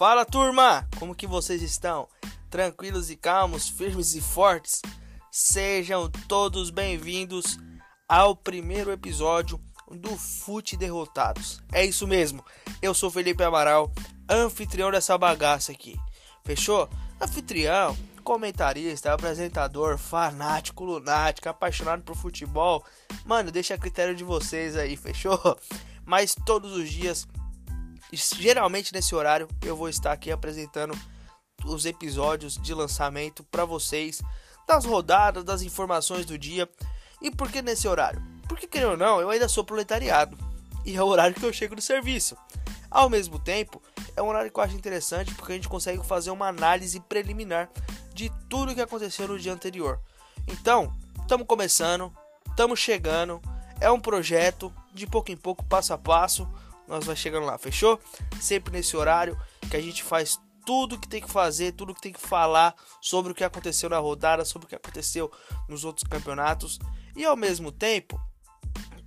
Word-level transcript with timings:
Fala 0.00 0.24
turma, 0.24 0.88
como 0.98 1.14
que 1.14 1.26
vocês 1.26 1.60
estão? 1.60 2.08
Tranquilos 2.48 3.10
e 3.10 3.16
calmos, 3.16 3.68
firmes 3.68 4.14
e 4.14 4.20
fortes? 4.22 4.80
Sejam 5.30 6.10
todos 6.26 6.70
bem-vindos 6.70 7.58
ao 8.08 8.34
primeiro 8.34 8.90
episódio 8.90 9.60
do 9.90 10.16
Fute 10.16 10.74
Derrotados. 10.74 11.60
É 11.70 11.84
isso 11.84 12.06
mesmo, 12.06 12.42
eu 12.80 12.94
sou 12.94 13.10
Felipe 13.10 13.44
Amaral, 13.44 13.92
anfitrião 14.26 14.90
dessa 14.90 15.18
bagaça 15.18 15.70
aqui. 15.70 16.00
Fechou? 16.46 16.88
Anfitrião, 17.20 17.94
comentarista, 18.24 19.12
apresentador, 19.12 19.98
fanático, 19.98 20.82
lunático, 20.82 21.46
apaixonado 21.46 22.02
por 22.04 22.16
futebol. 22.16 22.82
Mano, 23.26 23.50
deixa 23.50 23.74
a 23.74 23.78
critério 23.78 24.14
de 24.14 24.24
vocês 24.24 24.78
aí, 24.78 24.96
fechou? 24.96 25.38
Mas 26.06 26.34
todos 26.46 26.72
os 26.72 26.88
dias 26.88 27.28
geralmente 28.16 28.92
nesse 28.92 29.14
horário 29.14 29.48
eu 29.62 29.76
vou 29.76 29.88
estar 29.88 30.12
aqui 30.12 30.30
apresentando 30.30 30.98
os 31.64 31.84
episódios 31.84 32.56
de 32.56 32.72
lançamento 32.72 33.44
para 33.44 33.64
vocês, 33.64 34.22
das 34.66 34.84
rodadas, 34.84 35.44
das 35.44 35.62
informações 35.62 36.24
do 36.24 36.38
dia. 36.38 36.68
E 37.20 37.30
por 37.30 37.50
que 37.50 37.60
nesse 37.60 37.86
horário? 37.86 38.22
Porque, 38.48 38.66
querendo 38.66 38.92
ou 38.92 38.96
não, 38.96 39.20
eu 39.20 39.30
ainda 39.30 39.48
sou 39.48 39.64
proletariado 39.64 40.36
e 40.84 40.96
é 40.96 41.02
o 41.02 41.06
horário 41.06 41.34
que 41.34 41.44
eu 41.44 41.52
chego 41.52 41.76
do 41.76 41.82
serviço. 41.82 42.36
Ao 42.90 43.08
mesmo 43.08 43.38
tempo, 43.38 43.80
é 44.16 44.22
um 44.22 44.28
horário 44.28 44.50
que 44.50 44.58
eu 44.58 44.64
acho 44.64 44.74
interessante 44.74 45.34
porque 45.34 45.52
a 45.52 45.54
gente 45.54 45.68
consegue 45.68 46.04
fazer 46.04 46.30
uma 46.30 46.48
análise 46.48 46.98
preliminar 47.00 47.70
de 48.12 48.30
tudo 48.48 48.74
que 48.74 48.80
aconteceu 48.80 49.28
no 49.28 49.38
dia 49.38 49.52
anterior. 49.52 50.00
Então, 50.48 50.92
estamos 51.20 51.46
começando, 51.46 52.12
estamos 52.48 52.80
chegando, 52.80 53.40
é 53.80 53.90
um 53.90 54.00
projeto 54.00 54.72
de 54.92 55.06
pouco 55.06 55.30
em 55.30 55.36
pouco, 55.36 55.64
passo 55.64 55.92
a 55.92 55.98
passo 55.98 56.48
nós 56.90 57.06
vai 57.06 57.14
chegando 57.14 57.46
lá, 57.46 57.56
fechou? 57.56 58.00
Sempre 58.40 58.72
nesse 58.72 58.96
horário 58.96 59.38
que 59.70 59.76
a 59.76 59.80
gente 59.80 60.02
faz 60.02 60.38
tudo 60.66 60.98
que 60.98 61.08
tem 61.08 61.22
que 61.22 61.30
fazer, 61.30 61.72
tudo 61.72 61.94
que 61.94 62.00
tem 62.00 62.12
que 62.12 62.20
falar 62.20 62.74
sobre 63.00 63.32
o 63.32 63.34
que 63.34 63.44
aconteceu 63.44 63.88
na 63.88 63.98
rodada, 63.98 64.44
sobre 64.44 64.66
o 64.66 64.68
que 64.68 64.74
aconteceu 64.74 65.30
nos 65.68 65.84
outros 65.84 66.06
campeonatos. 66.06 66.78
E 67.16 67.24
ao 67.24 67.36
mesmo 67.36 67.70
tempo, 67.70 68.20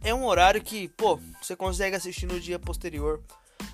é 0.01 0.13
um 0.13 0.25
horário 0.25 0.61
que, 0.63 0.87
pô, 0.87 1.19
você 1.41 1.55
consegue 1.55 1.95
assistir 1.95 2.25
no 2.25 2.39
dia 2.39 2.57
posterior. 2.57 3.21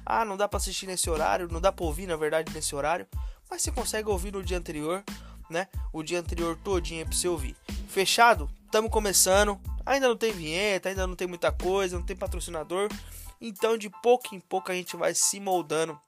Ah, 0.05 0.25
não 0.25 0.35
dá 0.35 0.47
para 0.47 0.57
assistir 0.57 0.87
nesse 0.87 1.09
horário, 1.09 1.47
não 1.51 1.61
dá 1.61 1.71
para 1.71 1.85
ouvir, 1.85 2.07
na 2.07 2.15
verdade, 2.15 2.51
nesse 2.53 2.75
horário, 2.75 3.07
mas 3.49 3.61
você 3.61 3.71
consegue 3.71 4.09
ouvir 4.09 4.33
no 4.33 4.43
dia 4.43 4.57
anterior, 4.57 5.03
né? 5.49 5.67
O 5.93 6.01
dia 6.03 6.19
anterior 6.19 6.57
todinho 6.63 7.01
é 7.01 7.05
para 7.05 7.15
você 7.15 7.27
ouvir. 7.27 7.55
Fechado? 7.87 8.49
Estamos 8.65 8.91
começando. 8.91 9.59
Ainda 9.85 10.07
não 10.07 10.15
tem 10.15 10.31
vinheta, 10.31 10.89
ainda 10.89 11.07
não 11.07 11.15
tem 11.15 11.27
muita 11.27 11.51
coisa, 11.51 11.97
não 11.97 12.05
tem 12.05 12.15
patrocinador, 12.15 12.89
então, 13.41 13.77
de 13.77 13.89
pouco 13.89 14.35
em 14.35 14.39
pouco, 14.39 14.71
a 14.71 14.75
gente 14.75 14.97
vai 14.97 15.13
se 15.13 15.39
moldando 15.39 15.99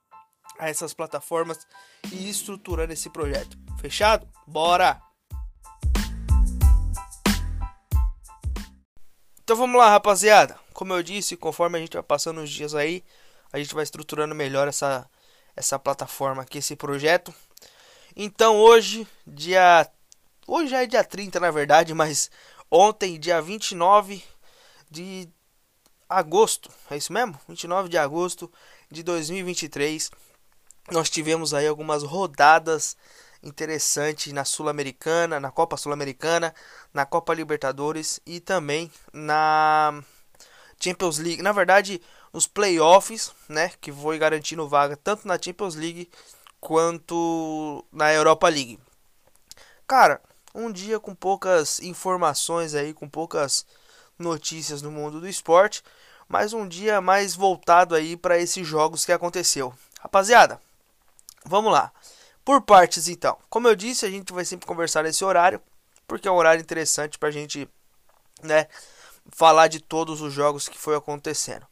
a 0.60 0.70
essas 0.70 0.94
plataformas 0.94 1.66
e 2.12 2.30
estruturando 2.30 2.92
esse 2.92 3.10
projeto. 3.10 3.58
Fechado? 3.80 4.28
Bora! 4.46 5.02
Então 9.44 9.56
vamos 9.56 9.80
lá, 9.80 9.90
rapaziada. 9.90 10.60
Como 10.74 10.94
eu 10.94 11.02
disse, 11.02 11.38
conforme 11.38 11.78
a 11.78 11.82
gente 11.82 11.94
vai 11.94 12.04
passando 12.04 12.42
os 12.42 12.50
dias 12.50 12.76
aí, 12.76 13.04
a 13.52 13.58
gente 13.58 13.74
vai 13.74 13.84
estruturando 13.84 14.36
melhor 14.36 14.68
essa, 14.68 15.10
essa 15.56 15.80
plataforma 15.80 16.42
aqui, 16.42 16.58
esse 16.58 16.76
projeto. 16.76 17.34
Então 18.16 18.58
hoje, 18.58 19.08
dia. 19.26 19.90
Hoje 20.46 20.72
já 20.72 20.84
é 20.84 20.86
dia 20.86 21.04
30, 21.04 21.40
na 21.40 21.50
verdade, 21.50 21.94
mas 21.94 22.30
ontem, 22.70 23.18
dia 23.18 23.42
29 23.42 24.22
de 24.90 25.30
agosto, 26.12 26.70
é 26.90 26.98
isso 26.98 27.14
mesmo? 27.14 27.40
29 27.48 27.88
de 27.88 27.98
agosto 27.98 28.52
de 28.92 29.02
2023. 29.02 30.12
Nós 30.92 31.10
tivemos 31.10 31.54
aí 31.54 31.66
algumas 31.66 32.04
rodadas 32.04 32.98
interessantes 33.42 34.34
na 34.34 34.44
Sul-Americana, 34.44 35.40
na 35.40 35.50
Copa 35.50 35.78
Sul-Americana, 35.78 36.54
na 36.94 37.06
Copa 37.06 37.34
Libertadores 37.34 38.20
e 38.26 38.40
também 38.40 38.92
na 39.14 40.04
Champions 40.80 41.18
League. 41.18 41.42
Na 41.42 41.54
verdade, 41.54 42.02
nos 42.34 42.46
playoffs, 42.46 43.32
né, 43.48 43.72
que 43.80 43.92
foi 43.92 44.20
garantindo 44.20 44.68
vaga 44.68 44.98
tanto 44.98 45.28
na 45.28 45.42
Champions 45.42 45.76
League 45.76 46.10
quanto 46.60 47.86
na 47.92 48.14
Europa 48.14 48.50
League. 48.50 48.80
Cara, 49.88 50.22
um 50.54 50.72
dia 50.72 51.00
com 51.00 51.16
poucas 51.16 51.80
informações 51.80 52.76
aí, 52.76 52.94
com 52.94 53.08
poucas 53.08 53.66
notícias 54.20 54.82
no 54.82 54.92
mundo 54.92 55.20
do 55.20 55.28
esporte, 55.28 55.84
mas 56.32 56.54
um 56.54 56.66
dia 56.66 57.02
mais 57.02 57.36
voltado 57.36 57.94
aí 57.94 58.16
para 58.16 58.40
esses 58.40 58.66
jogos 58.66 59.04
que 59.04 59.12
aconteceu. 59.12 59.74
Rapaziada, 60.00 60.62
vamos 61.46 61.74
lá. 61.74 61.92
Por 62.46 62.62
partes 62.62 63.10
então. 63.10 63.38
Como 63.50 63.68
eu 63.68 63.76
disse, 63.76 64.06
a 64.06 64.10
gente 64.10 64.32
vai 64.32 64.46
sempre 64.46 64.66
conversar 64.66 65.04
nesse 65.04 65.26
horário, 65.26 65.62
porque 66.08 66.30
é 66.30 66.32
um 66.32 66.38
horário 66.38 66.62
interessante 66.62 67.20
para 67.20 67.28
a 67.28 67.32
gente, 67.32 67.70
né, 68.42 68.68
falar 69.30 69.68
de 69.68 69.82
todos 69.82 70.22
os 70.22 70.32
jogos 70.32 70.70
que 70.70 70.78
foi 70.78 70.96
acontecendo. 70.96 71.68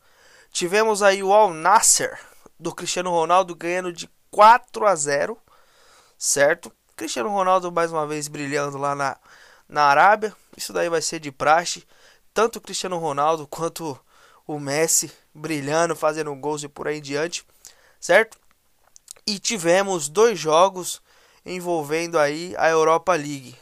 Tivemos 0.52 1.02
aí 1.02 1.24
o 1.24 1.34
Al 1.34 1.54
Nasser 1.54 2.20
do 2.60 2.76
Cristiano 2.76 3.12
Ronaldo 3.12 3.56
ganhando 3.56 3.94
de 3.94 4.10
4 4.30 4.86
a 4.86 4.94
0, 4.94 5.38
certo? 6.18 6.70
Cristiano 6.98 7.30
Ronaldo 7.30 7.72
mais 7.72 7.94
uma 7.94 8.06
vez 8.06 8.28
brilhando 8.28 8.78
lá 8.78 8.94
na, 8.94 9.18
na 9.70 9.84
Arábia. 9.84 10.36
Isso 10.58 10.74
daí 10.74 10.90
vai 10.90 11.02
ser 11.02 11.22
de 11.22 11.32
praxe. 11.32 11.88
Tanto 12.34 12.60
Cristiano 12.60 12.98
Ronaldo 12.98 13.48
quanto 13.48 13.98
o 14.50 14.60
Messi 14.60 15.12
brilhando, 15.32 15.96
fazendo 15.96 16.34
gols 16.34 16.64
e 16.64 16.68
por 16.68 16.88
aí 16.88 16.98
em 16.98 17.02
diante, 17.02 17.46
certo? 18.00 18.36
E 19.28 19.38
tivemos 19.38 20.10
dois 20.10 20.40
jogos 20.40 21.04
envolvendo 21.46 22.18
aí 22.18 22.56
a 22.58 22.68
Europa 22.68 23.14
League. 23.14 23.56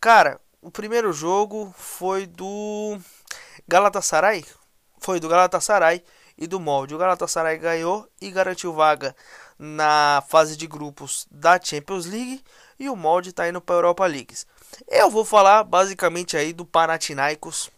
Cara, 0.00 0.40
o 0.62 0.70
primeiro 0.70 1.12
jogo 1.12 1.70
foi 1.76 2.24
do 2.24 2.98
Galatasaray, 3.68 4.42
foi 4.98 5.20
do 5.20 5.28
Galatasaray 5.28 6.02
e 6.38 6.46
do 6.46 6.58
Molde. 6.58 6.94
O 6.94 6.98
Galatasaray 6.98 7.58
ganhou 7.58 8.08
e 8.18 8.30
garantiu 8.30 8.72
vaga 8.72 9.14
na 9.58 10.24
fase 10.30 10.56
de 10.56 10.66
grupos 10.66 11.26
da 11.30 11.60
Champions 11.62 12.06
League 12.06 12.42
e 12.78 12.88
o 12.88 12.96
Molde 12.96 13.30
está 13.30 13.46
indo 13.46 13.60
para 13.60 13.74
a 13.74 13.80
Europa 13.80 14.06
League. 14.06 14.34
Eu 14.88 15.10
vou 15.10 15.26
falar 15.26 15.62
basicamente 15.62 16.38
aí 16.38 16.54
do 16.54 16.64
Panathinaikos 16.64 17.70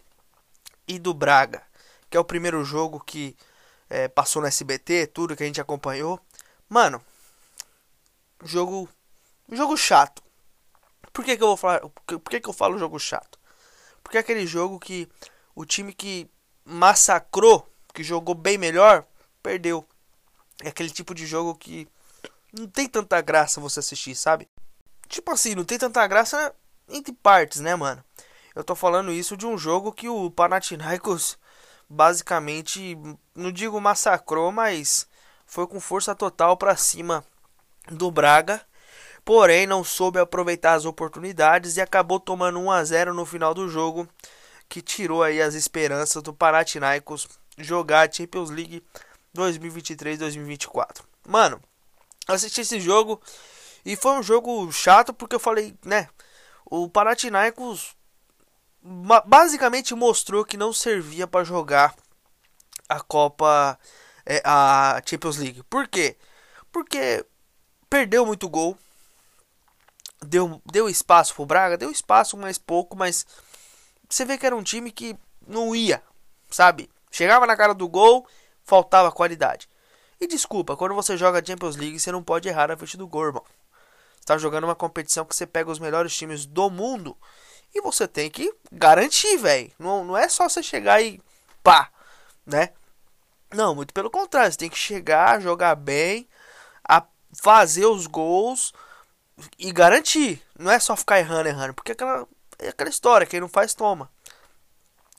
e 0.87 1.00
do 1.00 1.12
Braga 1.12 1.68
que 2.11 2.17
é 2.17 2.21
o 2.21 2.25
primeiro 2.25 2.65
jogo 2.65 3.01
que 3.01 3.37
é, 3.89 4.09
passou 4.09 4.43
no 4.43 4.49
SBT, 4.49 5.09
tudo 5.09 5.37
que 5.37 5.43
a 5.43 5.47
gente 5.47 5.61
acompanhou. 5.61 6.21
Mano, 6.69 7.03
jogo, 8.45 8.89
jogo 9.51 9.77
chato. 9.77 10.23
Por 11.13 11.25
que, 11.25 11.37
que 11.37 11.43
eu 11.43 11.49
vou 11.49 11.57
falar? 11.57 11.81
Por 11.81 12.31
que, 12.31 12.41
que 12.41 12.49
eu 12.49 12.53
falo 12.53 12.79
jogo 12.79 12.99
chato? 12.99 13.39
Porque 14.03 14.17
é 14.17 14.21
aquele 14.21 14.47
jogo 14.47 14.79
que 14.79 15.09
o 15.55 15.65
time 15.65 15.93
que 15.93 16.31
massacrou, 16.65 17.69
que 17.93 18.03
jogou 18.03 18.35
bem 18.35 18.57
melhor, 18.59 19.05
perdeu. 19.43 19.87
É 20.63 20.69
aquele 20.69 20.91
tipo 20.91 21.15
de 21.15 21.27
jogo 21.27 21.55
que 21.55 21.89
não 22.53 22.67
tem 22.67 22.89
tanta 22.89 23.21
graça 23.21 23.61
você 23.61 23.81
assistir, 23.81 24.15
sabe? 24.15 24.49
Tipo 25.09 25.33
assim, 25.33 25.55
não 25.55 25.65
tem 25.65 25.79
tanta 25.79 26.07
graça 26.07 26.55
entre 26.89 27.13
partes, 27.13 27.61
né, 27.61 27.75
mano? 27.75 28.05
Eu 28.55 28.65
tô 28.65 28.75
falando 28.75 29.13
isso 29.13 29.37
de 29.37 29.47
um 29.47 29.57
jogo 29.57 29.93
que 29.93 30.09
o 30.09 30.31
Panathinaikos 30.31 31.39
basicamente, 31.88 32.97
não 33.34 33.50
digo 33.50 33.81
massacrou, 33.81 34.53
mas 34.53 35.06
foi 35.47 35.66
com 35.66 35.81
força 35.81 36.15
total 36.15 36.56
para 36.56 36.76
cima 36.76 37.25
do 37.91 38.10
Braga. 38.10 38.60
Porém, 39.25 39.66
não 39.66 39.84
soube 39.84 40.19
aproveitar 40.19 40.75
as 40.75 40.84
oportunidades 40.84 41.76
e 41.76 41.81
acabou 41.81 42.19
tomando 42.19 42.59
1 42.60 42.71
a 42.71 42.84
0 42.84 43.15
no 43.15 43.26
final 43.26 43.53
do 43.53 43.69
jogo, 43.69 44.09
que 44.69 44.81
tirou 44.81 45.22
aí 45.22 45.41
as 45.41 45.54
esperanças 45.54 46.23
do 46.23 46.32
Panathinaikos 46.32 47.29
jogar 47.58 48.08
a 48.08 48.12
Champions 48.12 48.50
League 48.50 48.82
2023-2024. 49.37 51.02
Mano, 51.26 51.61
assisti 52.26 52.62
esse 52.62 52.81
jogo 52.81 53.20
e 53.84 53.96
foi 53.96 54.12
um 54.12 54.23
jogo 54.23 54.70
chato 54.73 55.12
porque 55.12 55.37
eu 55.37 55.41
falei, 55.41 55.75
né, 55.84 56.08
o 56.64 56.88
Panathinaikos 56.88 57.94
basicamente 59.26 59.94
mostrou 59.94 60.44
que 60.44 60.56
não 60.56 60.73
servia 60.73 61.26
para 61.26 61.44
jogar 61.44 61.94
a 62.88 63.00
Copa, 63.00 63.79
é, 64.25 64.40
a 64.44 65.00
Champions 65.05 65.37
League. 65.37 65.62
Por 65.64 65.87
quê? 65.87 66.17
Porque 66.73 67.25
perdeu 67.90 68.25
muito 68.25 68.49
gol, 68.49 68.76
deu, 70.25 70.61
deu 70.64 70.88
espaço 70.88 71.35
pro 71.35 71.46
Braga, 71.46 71.76
deu 71.76 71.90
espaço 71.90 72.37
mais 72.37 72.56
pouco, 72.56 72.96
mas 72.96 73.26
você 74.08 74.25
vê 74.25 74.38
que 74.38 74.46
era 74.46 74.56
um 74.56 74.62
time 74.62 74.91
que 74.91 75.17
não 75.46 75.75
ia, 75.75 76.02
sabe? 76.50 76.91
Chegava 77.11 77.46
na 77.46 77.56
cara 77.56 77.75
do 77.75 77.88
gol, 77.88 78.26
faltava 78.64 79.12
qualidade. 79.12 79.69
E 80.20 80.26
desculpa, 80.26 80.76
quando 80.76 80.94
você 80.94 81.17
joga 81.17 81.44
Champions 81.44 81.76
League, 81.76 82.00
você 82.00 82.11
não 82.11 82.23
pode 82.23 82.49
errar 82.49 82.69
na 82.69 82.76
frente 82.76 82.96
do 82.96 83.06
gol, 83.06 83.26
irmão. 83.26 83.44
Você 84.17 84.26
tá 84.26 84.38
jogando 84.38 84.64
uma 84.64 84.75
competição 84.75 85.25
que 85.25 85.34
você 85.34 85.46
pega 85.46 85.70
os 85.70 85.79
melhores 85.79 86.14
times 86.17 86.44
do 86.44 86.69
mundo 86.69 87.17
e 87.79 87.83
você 87.83 88.07
tem 88.07 88.31
que 88.31 88.53
garantir, 88.71 89.37
velho. 89.39 89.73
Não, 89.79 90.05
não 90.05 90.17
é 90.17 90.29
só 90.29 90.49
você 90.49 90.63
chegar 90.63 91.01
e 91.01 91.21
pá, 91.63 91.91
né? 92.47 92.71
Não, 93.53 93.75
muito 93.75 93.95
pelo 93.95 94.11
contrário. 94.11 94.53
Você 94.53 94.59
tem 94.59 94.71
que 94.71 94.79
chegar, 94.79 95.41
jogar 95.41 95.75
bem, 95.75 96.29
a, 96.87 97.05
fazer 97.41 97.87
os 97.87 98.07
gols 98.07 98.73
e 99.59 99.73
garantir. 99.73 100.43
Não 100.59 100.71
é 100.71 100.79
só 100.79 100.97
ficar 100.97 101.19
errando, 101.19 101.49
errando. 101.49 101.75
Porque 101.75 101.93
é 101.93 101.95
aquela, 101.95 102.27
é 102.59 102.69
aquela 102.69 102.91
história, 102.91 103.27
quem 103.27 103.41
não 103.41 103.49
faz, 103.49 103.75
toma. 103.75 104.11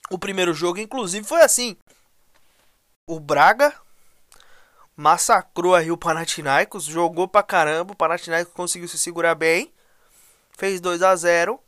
O 0.10 0.18
primeiro 0.20 0.54
jogo, 0.54 0.80
inclusive, 0.80 1.26
foi 1.26 1.42
assim. 1.42 1.78
O 3.08 3.20
Braga 3.20 3.74
massacrou 4.96 5.76
aí 5.76 5.92
o 5.92 5.98
Panathinaikos, 5.98 6.84
jogou 6.84 7.28
pra 7.28 7.42
caramba, 7.42 7.94
o 7.94 7.96
Panathinaikos 7.96 8.54
conseguiu 8.54 8.88
se 8.88 9.00
segurar 9.00 9.34
bem, 9.34 9.74
fez 10.58 10.82
2 10.82 11.02
a 11.02 11.16
0 11.16 11.60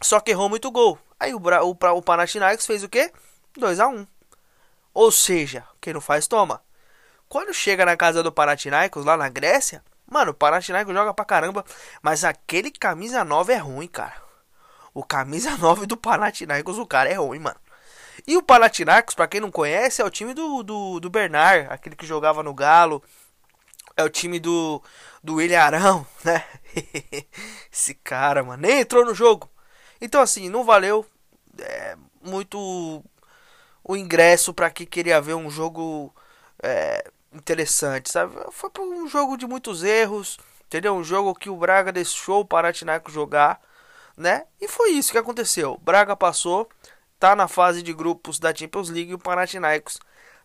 só 0.00 0.20
que 0.20 0.30
errou 0.30 0.48
muito 0.48 0.70
gol. 0.70 0.98
Aí 1.18 1.34
o, 1.34 1.38
Bra 1.38 1.64
o, 1.64 1.70
o 1.70 2.02
Panathinaikos 2.02 2.66
fez 2.66 2.82
o 2.82 2.88
quê? 2.88 3.12
2 3.56 3.80
a 3.80 3.88
1 3.88 4.06
Ou 4.94 5.10
seja, 5.10 5.64
quem 5.80 5.92
não 5.92 6.00
faz, 6.00 6.26
toma. 6.26 6.62
Quando 7.28 7.52
chega 7.52 7.84
na 7.84 7.96
casa 7.96 8.22
do 8.22 8.32
Panathinaikos, 8.32 9.04
lá 9.04 9.16
na 9.16 9.28
Grécia, 9.28 9.84
mano, 10.06 10.30
o 10.30 10.34
Panathinaikos 10.34 10.94
joga 10.94 11.12
pra 11.12 11.24
caramba, 11.24 11.64
mas 12.00 12.24
aquele 12.24 12.70
camisa 12.70 13.24
9 13.24 13.52
é 13.52 13.58
ruim, 13.58 13.88
cara. 13.88 14.22
O 14.94 15.04
camisa 15.04 15.56
9 15.58 15.86
do 15.86 15.96
Panathinaikos, 15.96 16.78
o 16.78 16.86
cara 16.86 17.10
é 17.10 17.14
ruim, 17.14 17.40
mano. 17.40 17.58
E 18.26 18.36
o 18.36 18.42
Panathinaikos, 18.42 19.14
para 19.14 19.28
quem 19.28 19.40
não 19.40 19.50
conhece, 19.50 20.00
é 20.00 20.04
o 20.04 20.10
time 20.10 20.34
do, 20.34 20.62
do, 20.62 21.00
do 21.00 21.10
Bernard, 21.10 21.68
aquele 21.70 21.96
que 21.96 22.06
jogava 22.06 22.42
no 22.42 22.54
Galo. 22.54 23.02
É 23.96 24.04
o 24.04 24.08
time 24.08 24.38
do, 24.38 24.82
do 25.22 25.34
William 25.36 25.60
Arão, 25.60 26.06
né? 26.24 26.44
Esse 27.72 27.94
cara, 27.94 28.44
mano, 28.44 28.62
nem 28.62 28.80
entrou 28.80 29.04
no 29.04 29.14
jogo. 29.14 29.50
Então, 30.00 30.20
assim, 30.20 30.48
não 30.48 30.64
valeu 30.64 31.04
é, 31.58 31.96
muito 32.22 33.04
o 33.84 33.96
ingresso 33.96 34.52
para 34.52 34.70
quem 34.70 34.86
queria 34.86 35.20
ver 35.20 35.34
um 35.34 35.50
jogo 35.50 36.14
é, 36.62 37.10
interessante, 37.32 38.10
sabe? 38.10 38.34
Foi 38.52 38.70
um 38.80 39.08
jogo 39.08 39.36
de 39.36 39.46
muitos 39.46 39.82
erros, 39.82 40.38
entendeu? 40.66 40.94
Um 40.94 41.04
jogo 41.04 41.34
que 41.34 41.50
o 41.50 41.56
Braga 41.56 41.92
deixou 41.92 42.40
o 42.40 42.44
Panathinaikos 42.44 43.12
jogar, 43.12 43.60
né? 44.16 44.46
E 44.60 44.68
foi 44.68 44.90
isso 44.90 45.12
que 45.12 45.18
aconteceu. 45.18 45.78
Braga 45.82 46.16
passou, 46.16 46.68
tá 47.18 47.34
na 47.34 47.48
fase 47.48 47.82
de 47.82 47.92
grupos 47.92 48.38
da 48.38 48.54
Champions 48.54 48.90
League 48.90 49.10
e 49.10 49.14
o 49.14 49.18
Panathinaikos 49.18 49.98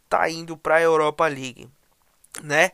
tá 0.10 0.30
indo 0.30 0.58
para 0.58 0.76
a 0.76 0.82
Europa 0.82 1.28
League, 1.28 1.70
né? 2.42 2.72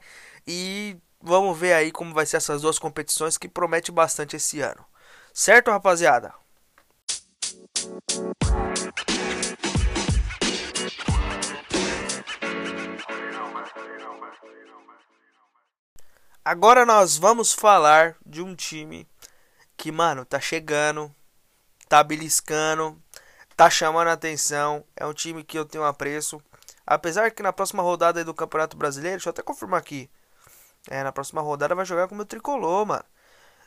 E 0.48 0.98
vamos 1.22 1.58
ver 1.58 1.74
aí 1.74 1.92
como 1.92 2.14
vai 2.14 2.26
ser 2.26 2.38
essas 2.38 2.62
duas 2.62 2.80
competições 2.80 3.38
que 3.38 3.48
promete 3.48 3.92
bastante 3.92 4.36
esse 4.36 4.62
ano. 4.62 4.86
Certo, 5.34 5.72
rapaziada? 5.72 6.34
Agora 16.44 16.84
nós 16.84 17.16
vamos 17.16 17.54
falar 17.54 18.16
de 18.26 18.42
um 18.42 18.56
time 18.56 19.08
que, 19.78 19.92
mano, 19.92 20.26
tá 20.26 20.40
chegando, 20.40 21.14
tá 21.88 22.04
beliscando, 22.04 23.00
tá 23.56 23.70
chamando 23.70 24.08
a 24.08 24.14
atenção. 24.14 24.84
É 24.96 25.06
um 25.06 25.14
time 25.14 25.44
que 25.44 25.60
eu 25.60 25.64
tenho 25.66 25.84
apreço. 25.84 26.42
Apesar 26.88 27.30
que 27.30 27.44
na 27.44 27.54
próxima 27.54 27.84
rodada 27.84 28.26
do 28.26 28.34
Campeonato 28.34 28.76
Brasileiro, 28.76 29.18
deixa 29.18 29.30
eu 29.30 29.32
até 29.32 29.44
confirmar 29.44 29.80
aqui. 29.80 30.10
É, 30.90 31.04
na 31.04 31.12
próxima 31.12 31.42
rodada 31.42 31.76
vai 31.76 31.86
jogar 31.86 32.08
com 32.08 32.16
o 32.16 32.18
meu 32.18 32.26
tricolor, 32.26 32.84
mano. 32.86 33.06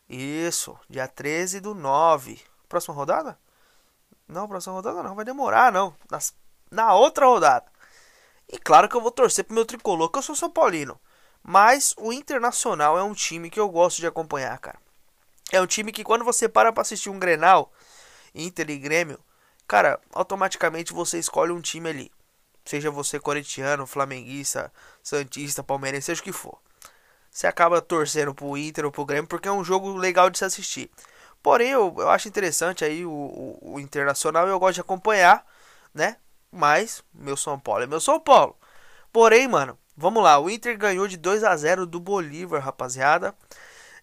Isso, 0.08 0.76
dia 0.90 1.06
13 1.06 1.60
do 1.60 1.74
9. 1.74 2.40
Próxima 2.68 2.94
rodada? 2.94 3.38
Não, 4.32 4.48
próxima 4.48 4.74
rodada 4.74 5.02
não, 5.02 5.14
vai 5.14 5.24
demorar, 5.24 5.70
não. 5.70 5.94
Nas, 6.10 6.34
na 6.70 6.94
outra 6.94 7.26
rodada. 7.26 7.66
E 8.48 8.58
claro 8.58 8.88
que 8.88 8.96
eu 8.96 9.00
vou 9.00 9.10
torcer 9.10 9.44
pro 9.44 9.54
meu 9.54 9.64
tricolor, 9.64 10.10
que 10.10 10.18
eu 10.18 10.22
sou 10.22 10.34
São 10.34 10.50
Paulino. 10.50 11.00
Mas 11.42 11.94
o 11.98 12.12
Internacional 12.12 12.98
é 12.98 13.02
um 13.02 13.14
time 13.14 13.50
que 13.50 13.58
eu 13.58 13.68
gosto 13.68 13.98
de 13.98 14.06
acompanhar, 14.06 14.56
cara. 14.58 14.78
É 15.50 15.60
um 15.60 15.66
time 15.66 15.92
que 15.92 16.04
quando 16.04 16.24
você 16.24 16.48
para 16.48 16.72
pra 16.72 16.82
assistir 16.82 17.10
um 17.10 17.18
Grenal, 17.18 17.72
Inter 18.34 18.70
e 18.70 18.78
Grêmio, 18.78 19.18
cara, 19.66 20.00
automaticamente 20.12 20.92
você 20.92 21.18
escolhe 21.18 21.52
um 21.52 21.60
time 21.60 21.88
ali. 21.88 22.12
Seja 22.64 22.90
você 22.90 23.18
corintiano, 23.18 23.86
flamenguista, 23.86 24.72
santista, 25.02 25.64
palmeirense, 25.64 26.06
seja 26.06 26.20
o 26.20 26.24
que 26.24 26.32
for. 26.32 26.58
Você 27.30 27.46
acaba 27.46 27.80
torcendo 27.80 28.34
pro 28.34 28.56
Inter 28.56 28.84
ou 28.84 28.92
pro 28.92 29.04
Grêmio 29.04 29.26
porque 29.26 29.48
é 29.48 29.52
um 29.52 29.64
jogo 29.64 29.92
legal 29.94 30.30
de 30.30 30.38
se 30.38 30.44
assistir. 30.44 30.90
Porém, 31.42 31.70
eu, 31.70 31.94
eu 31.98 32.10
acho 32.10 32.28
interessante 32.28 32.84
aí 32.84 33.04
o, 33.04 33.10
o, 33.10 33.74
o 33.74 33.80
Internacional 33.80 34.46
eu 34.46 34.58
gosto 34.58 34.74
de 34.74 34.80
acompanhar, 34.80 35.44
né? 35.94 36.16
Mas 36.50 37.02
meu 37.12 37.36
São 37.36 37.58
Paulo 37.58 37.82
é 37.82 37.86
meu 37.86 38.00
São 38.00 38.20
Paulo. 38.20 38.56
Porém, 39.12 39.48
mano, 39.48 39.78
vamos 39.96 40.22
lá. 40.22 40.38
O 40.38 40.48
Inter 40.50 40.76
ganhou 40.78 41.08
de 41.08 41.16
2 41.16 41.44
a 41.44 41.56
0 41.56 41.86
do 41.86 42.00
Bolívar, 42.00 42.62
rapaziada. 42.62 43.34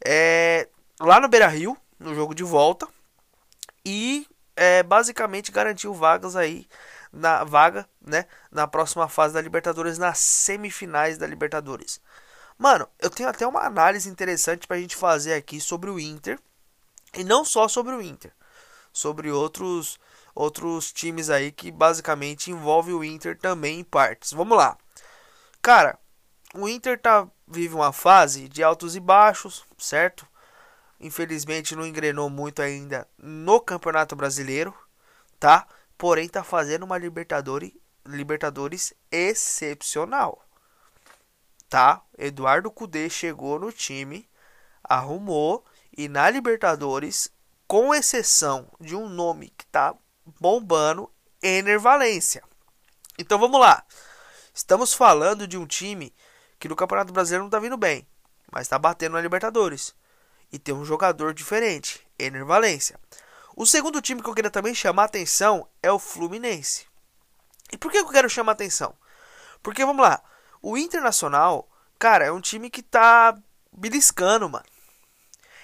É, 0.06 0.68
lá 1.00 1.20
no 1.20 1.28
Beira 1.30 1.48
Rio, 1.48 1.78
no 2.00 2.14
jogo 2.16 2.36
de 2.36 2.44
volta. 2.44 2.88
E 3.86 4.28
é, 4.56 4.84
basicamente 4.84 5.52
garantiu 5.52 5.94
vagas 5.94 6.36
aí 6.36 6.68
na 7.12 7.44
vaga, 7.44 7.88
né, 8.02 8.26
na 8.52 8.68
próxima 8.68 9.08
fase 9.08 9.34
da 9.34 9.42
Libertadores, 9.42 9.98
nas 9.98 10.20
semifinais 10.20 11.18
da 11.18 11.26
Libertadores. 11.26 12.02
Mano, 12.58 12.88
eu 13.00 13.10
tenho 13.10 13.30
até 13.30 13.48
uma 13.48 13.62
análise 13.62 14.10
interessante 14.10 14.68
pra 14.68 14.78
gente 14.78 14.96
fazer 14.96 15.34
aqui 15.34 15.62
sobre 15.62 15.90
o 15.90 16.00
Inter, 16.00 16.38
e 17.16 17.24
não 17.24 17.44
só 17.44 17.68
sobre 17.68 17.94
o 17.94 18.02
Inter, 18.02 18.34
sobre 18.92 19.32
outros 19.32 20.00
outros 20.36 20.94
times 20.94 21.30
aí 21.30 21.52
que 21.52 21.72
basicamente 21.72 22.50
envolve 22.50 22.94
o 22.94 23.04
Inter 23.04 23.38
também 23.38 23.80
em 23.80 23.84
partes. 23.84 24.32
Vamos 24.32 24.58
lá. 24.58 24.78
Cara, 25.62 26.00
o 26.54 26.68
Inter 26.68 27.00
tá 27.00 27.28
vive 27.48 27.74
uma 27.74 27.92
fase 27.92 28.48
de 28.48 28.64
altos 28.64 28.96
e 28.96 29.00
baixos, 29.00 29.66
certo? 29.78 30.28
Infelizmente 31.00 31.76
não 31.76 31.86
engrenou 31.86 32.30
muito 32.30 32.62
ainda 32.62 33.08
no 33.18 33.60
Campeonato 33.60 34.16
Brasileiro, 34.16 34.74
tá? 35.40 35.68
Porém 35.98 36.30
tá 36.30 36.44
fazendo 36.44 36.84
uma 36.84 36.98
Libertadores, 36.98 37.74
Libertadores 38.06 38.94
excepcional. 39.12 40.46
Tá? 41.70 42.02
Eduardo 42.18 42.72
Cudê 42.72 43.10
chegou 43.10 43.60
no 43.60 43.72
time, 43.72 44.28
arrumou 44.84 45.64
e 46.00 46.08
na 46.08 46.30
Libertadores, 46.30 47.30
com 47.68 47.94
exceção 47.94 48.72
de 48.80 48.96
um 48.96 49.10
nome 49.10 49.54
que 49.58 49.66
tá 49.66 49.94
bombando, 50.40 51.12
Ener 51.44 51.78
Valência. 51.78 52.42
Então 53.18 53.38
vamos 53.38 53.60
lá. 53.60 53.84
Estamos 54.54 54.94
falando 54.94 55.46
de 55.46 55.58
um 55.58 55.68
time 55.68 56.16
que 56.58 56.70
no 56.70 56.76
Campeonato 56.78 57.12
Brasileiro 57.12 57.44
não 57.44 57.50
tá 57.50 57.60
vindo 57.60 57.76
bem, 57.76 58.08
mas 58.50 58.70
tá 58.70 58.80
batendo 58.80 59.12
na 59.12 59.22
Libertadores. 59.22 59.94
E 60.50 60.58
tem 60.58 60.74
um 60.74 60.86
jogador 60.86 61.34
diferente, 61.34 62.08
Ener 62.18 62.46
Valência. 62.46 62.98
O 63.54 63.66
segundo 63.66 64.02
time 64.02 64.22
que 64.22 64.30
eu 64.30 64.34
queria 64.34 64.50
também 64.50 64.74
chamar 64.74 65.04
atenção 65.04 65.68
é 65.84 65.92
o 65.92 66.00
Fluminense. 66.00 66.88
E 67.74 67.78
por 67.78 67.92
que 67.92 67.98
eu 67.98 68.08
quero 68.08 68.30
chamar 68.30 68.54
atenção? 68.54 68.96
Porque 69.62 69.84
vamos 69.84 70.02
lá, 70.02 70.24
o 70.62 70.78
Internacional, 70.78 71.70
cara, 72.00 72.24
é 72.24 72.32
um 72.32 72.40
time 72.40 72.70
que 72.70 72.82
tá 72.82 73.38
beliscando, 73.74 74.50
mano. 74.50 74.79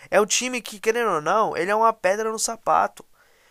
É 0.09 0.19
um 0.19 0.25
time 0.25 0.61
que, 0.61 0.79
querendo 0.79 1.11
ou 1.11 1.21
não, 1.21 1.55
ele 1.55 1.71
é 1.71 1.75
uma 1.75 1.93
pedra 1.93 2.31
no 2.31 2.39
sapato. 2.39 3.05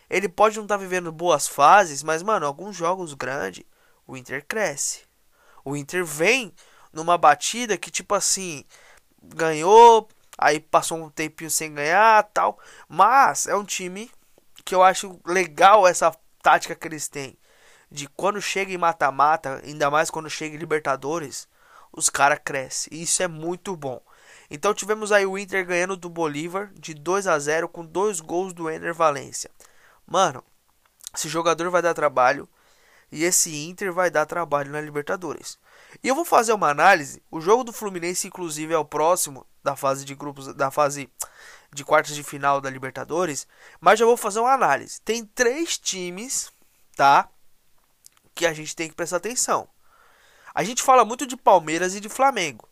Ele 0.09 0.29
pode 0.29 0.57
não 0.57 0.65
estar 0.65 0.77
tá 0.77 0.81
vivendo 0.81 1.11
boas 1.11 1.49
fases, 1.49 2.03
mas, 2.03 2.23
mano, 2.23 2.47
alguns 2.47 2.77
jogos 2.77 3.15
grandes, 3.15 3.65
o 4.07 4.17
Inter 4.17 4.45
cresce. 4.47 5.03
O 5.65 5.77
Inter 5.77 6.05
vem 6.05 6.53
numa 6.93 7.19
batida 7.19 7.77
que, 7.77 7.91
tipo 7.91 8.15
assim, 8.15 8.65
ganhou, 9.23 10.09
aí 10.37 10.61
passou 10.61 10.99
um 10.99 11.11
tempinho 11.11 11.51
sem 11.51 11.73
ganhar 11.75 12.23
tal. 12.35 12.59
Mas 12.89 13.47
é 13.47 13.57
um 13.57 13.65
time 13.65 14.11
que 14.65 14.75
eu 14.75 14.83
acho 14.83 15.19
legal 15.27 15.87
essa 15.87 16.15
tática 16.43 16.75
que 16.75 16.87
eles 16.87 17.09
têm. 17.09 17.37
De 17.91 18.09
quando 18.09 18.41
chega 18.41 18.73
em 18.73 18.79
mata-mata, 18.79 19.61
ainda 19.65 19.91
mais 19.91 20.11
quando 20.11 20.29
chega 20.29 20.55
em 20.55 20.59
Libertadores, 20.59 21.49
os 21.93 22.11
caras 22.11 22.41
crescem. 22.45 22.93
E 22.93 23.03
isso 23.03 23.23
é 23.23 23.29
muito 23.29 23.77
bom. 23.77 24.01
Então 24.55 24.73
tivemos 24.73 25.11
aí 25.11 25.27
o 25.27 25.37
Inter 25.37 25.67
ganhando 25.67 25.97
do 25.97 26.09
Bolívar 26.09 26.71
de 26.79 26.95
2 26.95 27.27
a 27.27 27.37
0 27.37 27.69
com 27.69 27.85
dois 27.85 28.21
gols 28.21 28.53
do 28.53 28.71
Ener 28.71 28.95
Valência. 28.95 29.51
Mano, 30.07 30.45
esse 31.13 31.29
jogador 31.29 31.69
vai 31.71 31.83
dar 31.83 31.93
trabalho 31.93 32.49
e 33.11 33.25
esse 33.25 33.53
Inter 33.53 33.93
vai 33.93 34.13
dar 34.13 34.27
trabalho 34.27 34.71
na 34.71 34.81
Libertadores. 34.81 35.59
E 36.01 36.07
eu 36.07 36.15
vou 36.15 36.25
fazer 36.25 36.53
uma 36.53 36.71
análise. 36.71 37.21
O 37.33 37.41
jogo 37.41 37.65
do 37.65 37.73
Fluminense, 37.73 38.29
inclusive, 38.29 38.73
é 38.73 38.79
o 38.79 38.85
próximo 38.85 39.45
da 39.61 39.75
fase 39.75 40.05
de 40.05 40.15
grupos, 40.15 40.55
da 40.55 40.71
fase 40.71 41.11
de 41.73 41.85
quartas 41.85 42.15
de 42.15 42.23
final 42.23 42.61
da 42.61 42.71
Libertadores. 42.71 43.49
Mas 43.81 43.99
já 43.99 44.07
vou 44.07 44.17
fazer 44.17 44.39
uma 44.39 44.53
análise. 44.53 45.01
Tem 45.01 45.25
três 45.25 45.77
times, 45.77 46.53
tá? 46.95 47.29
Que 48.33 48.47
a 48.47 48.53
gente 48.53 48.77
tem 48.77 48.89
que 48.89 48.95
prestar 48.95 49.17
atenção. 49.17 49.69
A 50.55 50.63
gente 50.63 50.81
fala 50.81 51.05
muito 51.05 51.27
de 51.27 51.37
Palmeiras 51.37 51.97
e 51.97 52.01
de 52.01 52.09
Flamengo. 52.09 52.69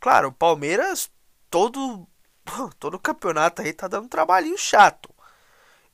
Claro, 0.00 0.28
o 0.28 0.32
Palmeiras 0.32 1.10
todo 1.50 2.06
todo 2.78 2.98
campeonato 2.98 3.62
aí 3.62 3.72
tá 3.72 3.88
dando 3.88 4.06
um 4.06 4.08
trabalhinho 4.08 4.58
chato. 4.58 5.10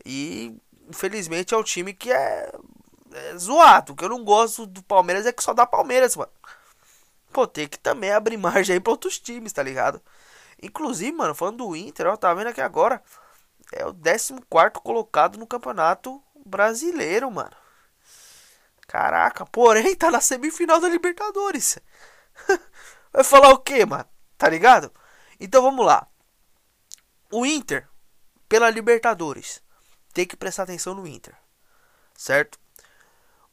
E 0.04 0.56
infelizmente 0.88 1.54
é 1.54 1.56
um 1.56 1.62
time 1.62 1.94
que 1.94 2.12
é, 2.12 2.52
é 3.12 3.36
zoado. 3.38 3.92
O 3.92 3.96
que 3.96 4.04
eu 4.04 4.08
não 4.08 4.24
gosto 4.24 4.66
do 4.66 4.82
Palmeiras 4.82 5.26
é 5.26 5.32
que 5.32 5.42
só 5.42 5.54
dá 5.54 5.66
Palmeiras, 5.66 6.16
mano. 6.16 6.32
pô, 7.32 7.46
tem 7.46 7.68
que 7.68 7.78
também 7.78 8.12
abrir 8.12 8.36
margem 8.38 8.74
aí 8.74 8.80
pra 8.80 8.92
outros 8.92 9.18
times, 9.18 9.52
tá 9.52 9.62
ligado? 9.62 10.00
Inclusive, 10.62 11.12
mano, 11.12 11.34
falando 11.34 11.58
do 11.58 11.76
Inter, 11.76 12.06
ó, 12.06 12.16
tá 12.16 12.32
vendo 12.34 12.48
aqui 12.48 12.60
agora, 12.60 13.02
é 13.72 13.86
o 13.86 13.94
14 13.94 14.34
colocado 14.82 15.38
no 15.38 15.46
campeonato 15.46 16.22
brasileiro, 16.46 17.30
mano. 17.30 17.52
Caraca, 18.86 19.46
porém 19.46 19.94
tá 19.96 20.10
na 20.10 20.20
semifinal 20.20 20.80
da 20.80 20.88
Libertadores. 20.88 21.78
Vai 23.14 23.22
falar 23.22 23.50
o 23.50 23.58
que, 23.58 23.86
mano? 23.86 24.08
Tá 24.36 24.48
ligado? 24.48 24.92
Então 25.38 25.62
vamos 25.62 25.86
lá. 25.86 26.08
O 27.30 27.46
Inter, 27.46 27.88
pela 28.48 28.68
Libertadores, 28.68 29.62
tem 30.12 30.26
que 30.26 30.36
prestar 30.36 30.64
atenção 30.64 30.96
no 30.96 31.06
Inter, 31.06 31.34
certo? 32.12 32.58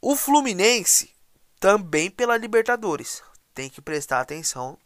O 0.01 0.15
Fluminense, 0.15 1.13
também 1.59 2.09
pela 2.09 2.35
Libertadores, 2.37 3.21
tem 3.53 3.69
que 3.69 3.81
prestar 3.81 4.19
atenção 4.19 4.79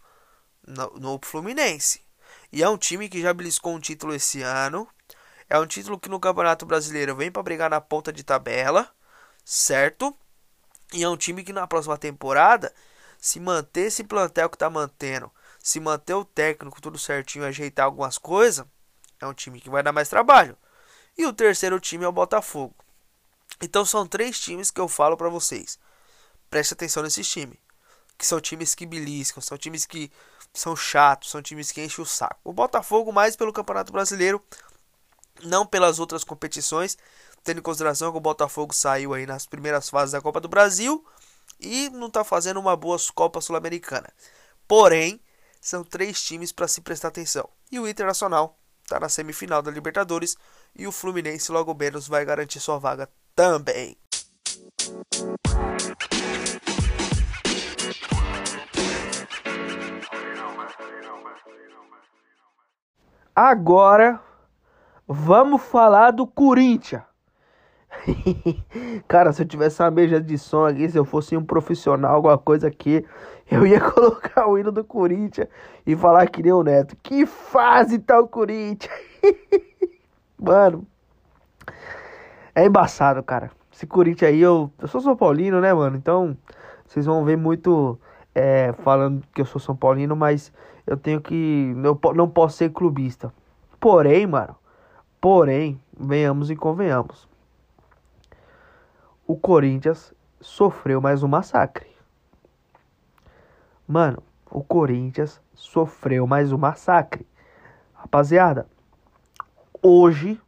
no, 0.67 0.87
no 0.99 1.19
Fluminense. 1.23 2.01
E 2.51 2.61
é 2.61 2.67
um 2.67 2.77
time 2.77 3.07
que 3.07 3.21
já 3.21 3.33
beliscou 3.33 3.73
um 3.73 3.79
título 3.79 4.13
esse 4.13 4.41
ano. 4.41 4.85
É 5.49 5.57
um 5.57 5.65
título 5.65 5.97
que 5.97 6.09
no 6.09 6.19
Campeonato 6.19 6.65
Brasileiro 6.65 7.15
vem 7.15 7.31
para 7.31 7.43
brigar 7.43 7.69
na 7.69 7.79
ponta 7.79 8.11
de 8.11 8.23
tabela, 8.25 8.93
certo? 9.45 10.13
E 10.93 11.01
é 11.01 11.07
um 11.07 11.15
time 11.15 11.45
que 11.45 11.53
na 11.53 11.65
próxima 11.65 11.97
temporada, 11.97 12.73
se 13.25 13.39
manter 13.39 13.87
esse 13.87 14.03
plantel 14.03 14.47
que 14.47 14.55
tá 14.55 14.69
mantendo, 14.69 15.31
se 15.57 15.79
manter 15.79 16.13
o 16.13 16.23
técnico 16.23 16.79
tudo 16.79 16.95
certinho, 16.99 17.43
ajeitar 17.43 17.85
algumas 17.85 18.19
coisas, 18.19 18.63
é 19.19 19.25
um 19.25 19.33
time 19.33 19.59
que 19.59 19.67
vai 19.67 19.81
dar 19.81 19.91
mais 19.91 20.07
trabalho. 20.07 20.55
E 21.17 21.25
o 21.25 21.33
terceiro 21.33 21.79
time 21.79 22.05
é 22.05 22.07
o 22.07 22.11
Botafogo. 22.11 22.75
Então 23.59 23.83
são 23.83 24.05
três 24.05 24.39
times 24.39 24.69
que 24.69 24.79
eu 24.79 24.87
falo 24.87 25.17
para 25.17 25.27
vocês. 25.27 25.79
Preste 26.51 26.75
atenção 26.75 27.01
nesses 27.01 27.27
times. 27.27 27.57
Que 28.15 28.27
são 28.27 28.39
times 28.39 28.75
que 28.75 28.85
beliscam, 28.85 29.41
são 29.41 29.57
times 29.57 29.87
que 29.87 30.11
são 30.53 30.75
chatos, 30.75 31.31
são 31.31 31.41
times 31.41 31.71
que 31.71 31.83
enchem 31.83 32.03
o 32.03 32.05
saco. 32.05 32.39
O 32.43 32.53
Botafogo 32.53 33.11
mais 33.11 33.35
pelo 33.35 33.51
Campeonato 33.51 33.91
Brasileiro, 33.91 34.39
não 35.41 35.65
pelas 35.65 35.97
outras 35.97 36.23
competições, 36.23 36.95
tendo 37.43 37.57
em 37.57 37.63
consideração 37.63 38.11
que 38.11 38.19
o 38.19 38.21
Botafogo 38.21 38.71
saiu 38.71 39.15
aí 39.15 39.25
nas 39.25 39.47
primeiras 39.47 39.89
fases 39.89 40.11
da 40.11 40.21
Copa 40.21 40.39
do 40.39 40.47
Brasil 40.47 41.03
e 41.59 41.89
não 41.89 42.07
está 42.07 42.23
fazendo 42.23 42.59
uma 42.59 42.75
boa 42.75 42.97
Copa 43.13 43.41
Sul-Americana. 43.41 44.11
Porém, 44.67 45.21
são 45.61 45.83
três 45.83 46.23
times 46.23 46.51
para 46.51 46.67
se 46.67 46.81
prestar 46.81 47.07
atenção. 47.09 47.49
E 47.71 47.79
o 47.79 47.87
Internacional 47.87 48.59
está 48.83 48.99
na 48.99 49.09
semifinal 49.09 49.61
da 49.61 49.71
Libertadores 49.71 50.37
e 50.75 50.85
o 50.85 50.91
Fluminense 50.91 51.51
logo 51.51 51.73
menos 51.73 52.07
vai 52.07 52.23
garantir 52.23 52.59
sua 52.59 52.77
vaga 52.77 53.09
também. 53.35 53.97
Agora 63.35 64.21
vamos 65.07 65.61
falar 65.63 66.11
do 66.11 66.25
Corinthians. 66.25 67.03
Cara, 69.07 69.31
se 69.33 69.41
eu 69.41 69.47
tivesse 69.47 69.81
uma 69.81 69.91
mesa 69.91 70.21
de 70.21 70.37
som 70.37 70.65
aqui, 70.65 70.89
se 70.89 70.97
eu 70.97 71.05
fosse 71.05 71.35
um 71.35 71.43
profissional, 71.43 72.15
alguma 72.15 72.37
coisa 72.37 72.67
aqui, 72.67 73.05
eu 73.49 73.65
ia 73.65 73.79
colocar 73.91 74.47
o 74.47 74.57
hino 74.57 74.71
do 74.71 74.83
Corinthians 74.83 75.47
e 75.85 75.95
falar 75.95 76.27
que 76.27 76.43
nem 76.43 76.51
o 76.51 76.63
Neto. 76.63 76.95
Que 77.01 77.25
fase 77.25 77.99
tá 77.99 78.19
o 78.19 78.27
Corinthians? 78.27 78.93
Mano, 80.39 80.85
é 82.53 82.65
embaçado, 82.65 83.23
cara. 83.23 83.49
Esse 83.71 83.87
Corinthians 83.87 84.31
aí, 84.31 84.41
eu, 84.41 84.71
eu 84.79 84.87
sou 84.87 85.01
São 85.01 85.15
Paulino, 85.15 85.59
né, 85.59 85.73
mano? 85.73 85.97
Então, 85.97 86.37
vocês 86.85 87.05
vão 87.05 87.25
ver 87.25 87.37
muito 87.37 87.99
é, 88.33 88.73
falando 88.83 89.21
que 89.33 89.41
eu 89.41 89.45
sou 89.45 89.59
São 89.59 89.75
Paulino, 89.75 90.15
mas 90.15 90.53
eu 90.87 90.95
tenho 90.95 91.19
que. 91.19 91.73
Não 92.15 92.29
posso 92.29 92.57
ser 92.57 92.71
clubista. 92.71 93.33
Porém, 93.79 94.25
mano, 94.27 94.55
porém, 95.19 95.79
venhamos 95.97 96.49
e 96.49 96.55
convenhamos 96.55 97.27
o 99.27 99.35
Corinthians 99.35 100.13
sofreu 100.39 101.01
mais 101.01 101.23
um 101.23 101.27
massacre. 101.27 101.87
Mano, 103.87 104.21
o 104.51 104.63
Corinthians 104.63 105.41
sofreu 105.53 106.27
mais 106.27 106.51
um 106.51 106.57
massacre. 106.57 107.25
Rapaziada, 107.93 108.67
hoje 109.81 110.39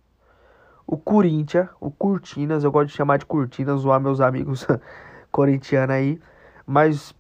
o 0.86 0.98
Corinthians, 0.98 1.68
o 1.82 1.92
Curtinas, 1.92 2.64
eu 2.64 2.72
gosto 2.72 2.88
de 2.90 2.96
chamar 2.96 3.18
de 3.18 3.26
Curtinas, 3.26 3.82
zoar 3.82 4.00
meus 4.00 4.22
amigos 4.22 4.66
corintianos 5.32 5.96
aí, 5.96 6.22
mas 6.66 7.14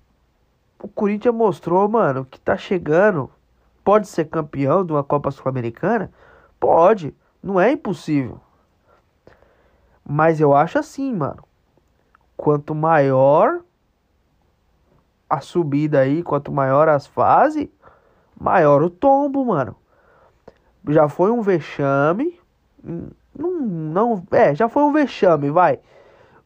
o 0.81 0.87
Corinthians 0.87 1.35
mostrou, 1.35 1.87
mano, 1.89 2.23
que 2.23 2.39
tá 2.39 2.55
chegando. 2.55 3.29
Pode 3.83 4.07
ser 4.07 4.25
campeão 4.25 4.85
de 4.85 4.91
uma 4.91 5.03
Copa 5.03 5.31
Sul-Americana? 5.31 6.11
Pode, 6.59 7.15
não 7.41 7.59
é 7.59 7.71
impossível. 7.71 8.39
Mas 10.07 10.39
eu 10.39 10.55
acho 10.55 10.79
assim, 10.79 11.13
mano 11.13 11.47
quanto 12.37 12.75
maior 12.75 13.61
a 15.27 15.41
subida 15.41 15.99
aí, 15.99 16.23
quanto 16.23 16.51
maior 16.51 16.87
as 16.87 17.07
fases, 17.07 17.67
maior 18.39 18.83
o 18.83 18.89
tombo, 18.89 19.43
mano. 19.43 19.75
Já 20.87 21.09
foi 21.09 21.31
um 21.31 21.41
vexame. 21.41 22.39
Não, 23.35 23.59
não, 23.59 24.23
é, 24.31 24.55
já 24.55 24.69
foi 24.69 24.83
um 24.83 24.93
vexame, 24.93 25.49
vai, 25.49 25.79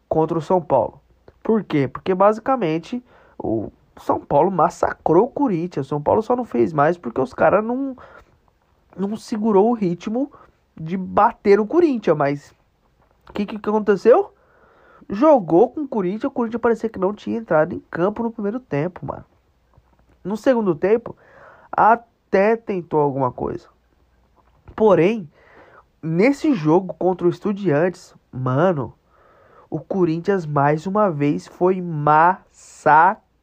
contra 0.10 0.38
o 0.38 0.42
São 0.42 0.60
Paulo. 0.60 1.00
Por 1.44 1.64
quê? 1.64 1.88
Porque 1.88 2.16
basicamente 2.16 3.04
o 3.38 3.72
São 3.98 4.20
Paulo 4.20 4.50
massacrou 4.50 5.26
o 5.26 5.30
Corinthians. 5.32 5.86
O 5.86 5.90
São 5.90 6.02
Paulo 6.02 6.24
só 6.24 6.36
não 6.36 6.46
fez 6.46 6.74
mais 6.74 6.98
porque 6.98 7.22
os 7.22 7.34
caras 7.34 7.64
não, 7.64 7.96
não 8.98 9.16
segurou 9.16 9.70
o 9.70 9.74
ritmo 9.74 10.32
de 10.76 10.98
bater 10.98 11.60
o 11.60 11.68
Corinthians. 11.68 12.18
Mas 12.18 12.56
o 13.30 13.34
que, 13.34 13.46
que 13.46 13.56
aconteceu? 13.56 14.34
Jogou 15.10 15.70
com 15.70 15.82
o 15.82 15.88
Corinthians, 15.88 16.24
o 16.26 16.32
Corinthians 16.32 16.62
parecia 16.62 16.90
que 16.90 17.00
não 17.00 17.14
tinha 17.14 17.38
entrado 17.38 17.74
em 17.74 17.80
campo 17.92 18.24
no 18.24 18.32
primeiro 18.32 18.60
tempo, 18.60 19.06
mano. 19.06 19.26
No 20.24 20.38
segundo 20.38 20.76
tempo, 20.76 21.16
até 21.72 22.56
tentou 22.56 23.00
alguma 23.00 23.32
coisa. 23.32 23.68
Porém, 24.76 25.30
nesse 26.02 26.54
jogo 26.54 26.94
contra 26.94 27.28
o 27.28 27.30
Estudiantes, 27.30 28.16
mano, 28.32 28.94
o 29.70 29.80
Corinthians 29.80 30.46
mais 30.46 30.86
uma 30.86 31.10
vez 31.10 31.48
foi 31.48 31.82
massacrado. 31.82 33.40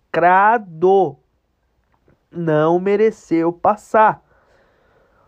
Não 2.30 2.78
mereceu 2.78 3.52
passar. 3.52 4.22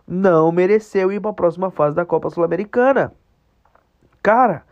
Não 0.06 0.52
mereceu 0.52 1.10
ir 1.12 1.20
para 1.20 1.30
a 1.30 1.34
próxima 1.34 1.70
fase 1.70 1.96
da 1.96 2.04
Copa 2.04 2.30
Sul-Americana. 2.30 3.12
Cara, 4.22 4.64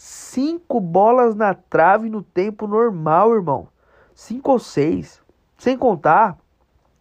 Cinco 0.00 0.80
bolas 0.80 1.34
na 1.34 1.54
trave 1.54 2.08
no 2.08 2.22
tempo 2.22 2.68
normal, 2.68 3.34
irmão. 3.34 3.66
Cinco 4.14 4.52
ou 4.52 4.58
seis. 4.60 5.20
Sem 5.56 5.76
contar 5.76 6.38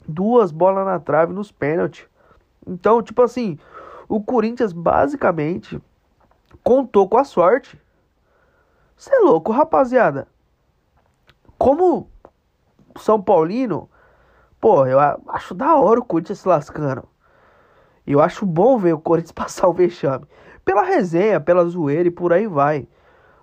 duas 0.08 0.51
bolas 0.51 0.84
na 0.84 1.00
trave 1.00 1.32
nos 1.32 1.51
pênaltis. 1.51 2.08
Então, 2.66 3.04
tipo 3.04 3.22
assim, 3.22 3.60
o 4.10 4.20
Corinthians 4.20 4.74
basicamente 4.74 5.80
contou 6.63 7.08
com 7.08 7.20
a 7.20 7.24
sorte. 7.24 7.80
Você 8.96 9.13
é 9.13 9.20
louco, 9.20 9.51
rapaziada. 9.51 10.27
Como 11.56 12.10
São 12.98 13.22
Paulino, 13.22 13.88
pô, 14.60 14.88
eu 14.88 14.98
acho 15.27 15.54
da 15.54 15.75
hora 15.75 16.00
o 16.00 16.06
Corinthians 16.06 16.39
se 16.39 16.48
lascando. 16.48 17.08
Eu 18.08 18.20
acho 18.20 18.44
bom 18.44 18.80
ver 18.80 18.94
o 18.94 19.00
Corinthians 19.00 19.34
passar 19.38 19.68
o 19.68 19.74
vexame 19.74 20.25
pela 20.68 20.84
resenha, 20.84 21.40
pela 21.40 21.64
zoeira 21.64 22.10
e 22.10 22.12
por 22.12 22.34
aí 22.34 22.46
vai. 22.46 22.86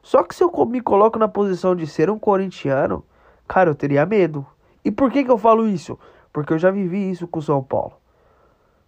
Só 0.02 0.22
que 0.22 0.34
se 0.34 0.44
eu 0.44 0.52
me 0.66 0.82
coloco 0.82 1.18
na 1.18 1.26
posição 1.26 1.74
de 1.74 1.86
ser 1.86 2.10
um 2.10 2.18
corintiano, 2.18 3.02
cara, 3.48 3.70
eu 3.70 3.74
teria 3.74 4.04
medo. 4.04 4.46
E 4.84 4.90
por 4.90 5.10
que, 5.10 5.24
que 5.24 5.30
eu 5.30 5.38
falo 5.38 5.66
isso? 5.66 5.98
Porque 6.30 6.52
eu 6.52 6.58
já 6.58 6.70
vivi 6.70 7.10
isso 7.10 7.26
com 7.26 7.38
o 7.38 7.42
São 7.42 7.62
Paulo. 7.62 7.94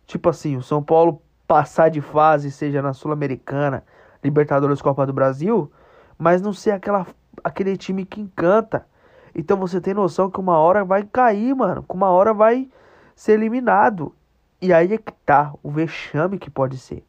Tipo 0.04 0.28
assim, 0.28 0.54
o 0.54 0.62
São 0.62 0.82
Paulo 0.82 1.22
passar 1.48 1.88
de 1.88 2.02
fase, 2.02 2.50
seja 2.50 2.82
na 2.82 2.92
Sul-Americana, 2.92 3.82
Libertadores, 4.22 4.82
Copa 4.82 5.06
do 5.06 5.14
Brasil, 5.14 5.72
mas 6.18 6.42
não 6.42 6.52
ser 6.52 6.72
aquela, 6.72 7.06
aquele 7.42 7.74
time 7.74 8.04
que 8.04 8.20
encanta. 8.20 8.86
Então 9.34 9.56
você 9.56 9.80
tem 9.80 9.94
noção 9.94 10.30
que 10.30 10.38
uma 10.38 10.58
hora 10.58 10.84
vai 10.84 11.04
cair, 11.04 11.54
mano. 11.56 11.82
Que 11.82 11.94
uma 11.94 12.10
hora 12.10 12.34
vai 12.34 12.68
ser 13.14 13.32
eliminado. 13.32 14.14
E 14.60 14.74
aí 14.74 14.92
é 14.92 14.98
que 14.98 15.12
tá 15.24 15.54
o 15.62 15.70
vexame 15.70 16.38
que 16.38 16.50
pode 16.50 16.76
ser. 16.76 17.02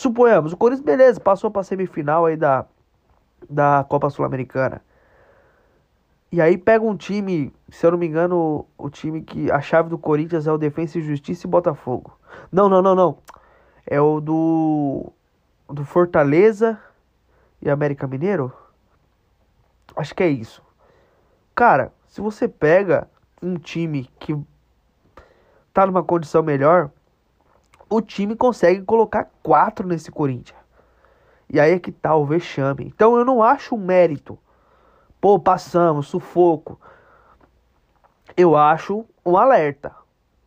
Suponhamos, 0.00 0.54
o 0.54 0.56
Corinthians, 0.56 0.82
beleza, 0.82 1.20
passou 1.20 1.50
pra 1.50 1.62
semifinal 1.62 2.24
aí 2.24 2.34
da, 2.34 2.64
da 3.50 3.84
Copa 3.86 4.08
Sul-Americana. 4.08 4.80
E 6.32 6.40
aí 6.40 6.56
pega 6.56 6.82
um 6.82 6.96
time, 6.96 7.52
se 7.68 7.84
eu 7.84 7.90
não 7.90 7.98
me 7.98 8.06
engano, 8.06 8.64
o 8.78 8.88
time 8.88 9.20
que 9.20 9.50
a 9.50 9.60
chave 9.60 9.90
do 9.90 9.98
Corinthians 9.98 10.46
é 10.46 10.52
o 10.52 10.56
Defensa 10.56 10.98
e 10.98 11.02
Justiça 11.02 11.46
e 11.46 11.50
Botafogo. 11.50 12.18
Não, 12.50 12.66
não, 12.66 12.80
não, 12.80 12.94
não. 12.94 13.18
É 13.86 14.00
o 14.00 14.20
do 14.20 15.12
do 15.68 15.84
Fortaleza 15.84 16.80
e 17.60 17.68
América 17.68 18.06
Mineiro? 18.06 18.50
Acho 19.94 20.14
que 20.14 20.22
é 20.22 20.30
isso. 20.30 20.62
Cara, 21.54 21.92
se 22.08 22.22
você 22.22 22.48
pega, 22.48 23.06
um 23.42 23.56
time 23.56 24.08
que 24.18 24.34
tá 25.74 25.86
numa 25.86 26.02
condição 26.02 26.42
melhor, 26.42 26.90
o 27.90 28.00
time 28.00 28.36
consegue 28.36 28.82
colocar 28.82 29.28
quatro 29.42 29.86
nesse 29.86 30.12
Corinthians. 30.12 30.58
E 31.52 31.58
aí 31.58 31.72
é 31.72 31.78
que 31.80 31.90
tá 31.90 32.14
o 32.14 32.24
vexame. 32.24 32.86
Então 32.86 33.16
eu 33.16 33.24
não 33.24 33.42
acho 33.42 33.74
um 33.74 33.84
mérito. 33.84 34.38
Pô, 35.20 35.38
passamos, 35.38 36.06
sufoco. 36.06 36.80
Eu 38.36 38.56
acho 38.56 39.04
um 39.26 39.36
alerta 39.36 39.92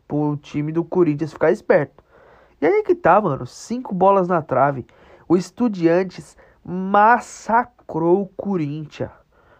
pro 0.07 0.37
time 0.37 0.71
do 0.71 0.85
Corinthians 0.85 1.33
ficar 1.33 1.51
esperto. 1.51 2.01
E 2.61 2.65
aí 2.65 2.79
é 2.79 2.83
que 2.83 2.95
tá, 2.95 3.19
mano. 3.19 3.45
Cinco 3.45 3.93
bolas 3.93 4.29
na 4.29 4.41
trave. 4.41 4.87
O 5.27 5.35
Estudiantes 5.35 6.37
massacrou 6.63 8.21
o 8.21 8.27
Corinthians. 8.27 9.11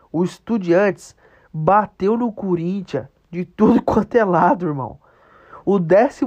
O 0.10 0.24
Estudiantes 0.24 1.14
bateu 1.52 2.18
no 2.18 2.32
Corinthians 2.32 3.08
de 3.30 3.44
tudo 3.44 3.82
quanto 3.84 4.16
é 4.16 4.24
lado, 4.24 4.66
irmão. 4.66 5.03
O 5.66 5.80
12 5.80 6.26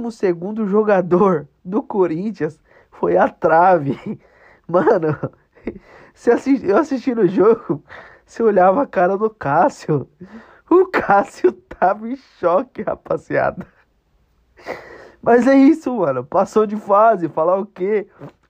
jogador 0.65 1.47
do 1.63 1.83
Corinthians 1.83 2.59
foi 2.91 3.17
a 3.17 3.29
trave. 3.29 4.19
Mano, 4.67 5.17
você 6.13 6.31
assisti, 6.31 6.67
eu 6.67 6.77
assisti 6.77 7.15
no 7.15 7.27
jogo, 7.27 7.81
você 8.25 8.43
olhava 8.43 8.81
a 8.81 8.87
cara 8.87 9.17
do 9.17 9.29
Cássio. 9.29 10.07
O 10.69 10.85
Cássio 10.87 11.53
tava 11.53 12.09
em 12.09 12.17
choque, 12.39 12.81
rapaziada. 12.81 13.65
Mas 15.21 15.47
é 15.47 15.55
isso, 15.55 15.95
mano. 15.95 16.23
Passou 16.23 16.65
de 16.65 16.75
fase. 16.75 17.29
Falar 17.29 17.57
o 17.57 17.65
quê? 17.65 18.07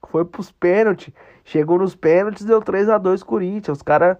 Foi 0.08 0.24
pros 0.24 0.50
pênaltis. 0.50 1.12
Chegou 1.44 1.78
nos 1.78 1.94
pênaltis, 1.94 2.44
deu 2.44 2.60
3 2.60 2.88
a 2.88 2.98
2 2.98 3.22
Corinthians. 3.22 3.78
Os 3.78 3.82
caras 3.82 4.16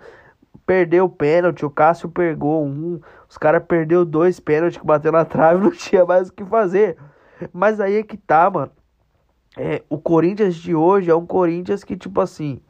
perdeu 0.69 1.07
o 1.07 1.09
pênalti, 1.09 1.65
o 1.65 1.71
Cássio 1.71 2.11
pegou 2.11 2.63
um, 2.63 3.01
os 3.27 3.39
caras 3.39 3.65
perdeu 3.67 4.05
dois 4.05 4.39
pênaltis 4.39 4.79
que 4.79 4.85
bateu 4.85 5.11
na 5.11 5.25
trave, 5.25 5.65
não 5.65 5.71
tinha 5.71 6.05
mais 6.05 6.29
o 6.29 6.33
que 6.35 6.45
fazer. 6.45 6.99
Mas 7.55 7.81
aí 7.81 7.97
é 7.97 8.03
que 8.03 8.19
tá, 8.19 8.51
mano. 8.51 8.71
É, 9.57 9.83
o 9.89 9.97
Corinthians 9.97 10.57
de 10.57 10.75
hoje 10.75 11.11
é 11.11 11.15
um 11.15 11.25
Corinthians 11.25 11.83
que, 11.83 11.97
tipo 11.97 12.21
assim, 12.21 12.61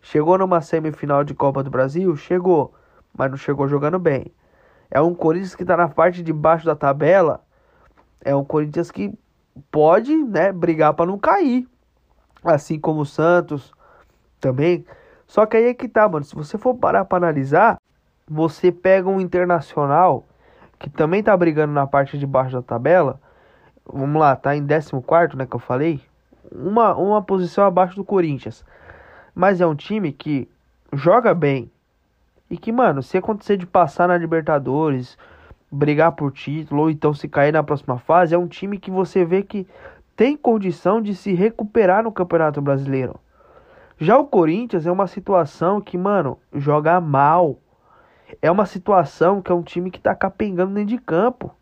chegou 0.00 0.38
numa 0.38 0.62
semifinal 0.62 1.22
de 1.24 1.34
Copa 1.34 1.62
do 1.62 1.68
Brasil? 1.68 2.16
Chegou, 2.16 2.72
mas 3.14 3.30
não 3.30 3.36
chegou 3.36 3.68
jogando 3.68 3.98
bem. 3.98 4.32
É 4.90 5.02
um 5.02 5.14
Corinthians 5.14 5.54
que 5.54 5.64
tá 5.64 5.76
na 5.76 5.88
parte 5.88 6.22
de 6.22 6.32
baixo 6.32 6.64
da 6.64 6.74
tabela. 6.74 7.44
É 8.24 8.34
um 8.34 8.44
Corinthians 8.44 8.90
que 8.90 9.12
pode, 9.70 10.16
né, 10.16 10.52
brigar 10.52 10.94
para 10.94 11.04
não 11.04 11.18
cair. 11.18 11.68
Assim 12.42 12.80
como 12.80 13.02
o 13.02 13.06
Santos 13.06 13.74
também. 14.40 14.86
Só 15.32 15.46
que 15.46 15.56
aí 15.56 15.64
é 15.64 15.72
que 15.72 15.88
tá, 15.88 16.06
mano. 16.06 16.26
Se 16.26 16.34
você 16.34 16.58
for 16.58 16.74
parar 16.74 17.06
pra 17.06 17.16
analisar, 17.16 17.80
você 18.28 18.70
pega 18.70 19.08
um 19.08 19.18
internacional 19.18 20.26
que 20.78 20.90
também 20.90 21.22
tá 21.22 21.34
brigando 21.34 21.72
na 21.72 21.86
parte 21.86 22.18
de 22.18 22.26
baixo 22.26 22.52
da 22.52 22.60
tabela. 22.60 23.18
Vamos 23.90 24.20
lá, 24.20 24.36
tá 24.36 24.54
em 24.54 24.66
14, 24.66 25.34
né? 25.34 25.46
Que 25.46 25.56
eu 25.56 25.58
falei. 25.58 26.02
Uma, 26.54 26.94
uma 26.96 27.22
posição 27.22 27.64
abaixo 27.64 27.96
do 27.96 28.04
Corinthians. 28.04 28.62
Mas 29.34 29.62
é 29.62 29.66
um 29.66 29.74
time 29.74 30.12
que 30.12 30.46
joga 30.92 31.32
bem. 31.32 31.70
E 32.50 32.58
que, 32.58 32.70
mano, 32.70 33.02
se 33.02 33.16
acontecer 33.16 33.56
de 33.56 33.64
passar 33.64 34.08
na 34.08 34.18
Libertadores, 34.18 35.16
brigar 35.70 36.12
por 36.12 36.30
título, 36.30 36.82
ou 36.82 36.90
então 36.90 37.14
se 37.14 37.26
cair 37.26 37.52
na 37.52 37.62
próxima 37.62 37.96
fase, 37.96 38.34
é 38.34 38.38
um 38.38 38.46
time 38.46 38.76
que 38.76 38.90
você 38.90 39.24
vê 39.24 39.42
que 39.42 39.66
tem 40.14 40.36
condição 40.36 41.00
de 41.00 41.14
se 41.14 41.32
recuperar 41.32 42.02
no 42.02 42.12
Campeonato 42.12 42.60
Brasileiro. 42.60 43.18
Já 44.02 44.18
o 44.18 44.26
Corinthians 44.26 44.84
é 44.84 44.90
uma 44.90 45.06
situação 45.06 45.80
que, 45.80 45.96
mano, 45.96 46.36
joga 46.52 47.00
mal. 47.00 47.56
É 48.42 48.50
uma 48.50 48.66
situação 48.66 49.40
que 49.40 49.52
é 49.52 49.54
um 49.54 49.62
time 49.62 49.92
que 49.92 50.00
tá 50.00 50.12
capengando 50.12 50.74
dentro 50.74 50.88
de 50.88 50.98
campo. 50.98 51.54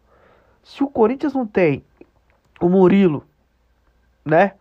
Se 0.63 0.83
o 0.83 0.89
Corinthians 0.89 1.35
não 1.35 1.47
tem 1.47 1.85
o 2.59 2.67
Murilo, 2.67 3.27
né? 4.25 4.55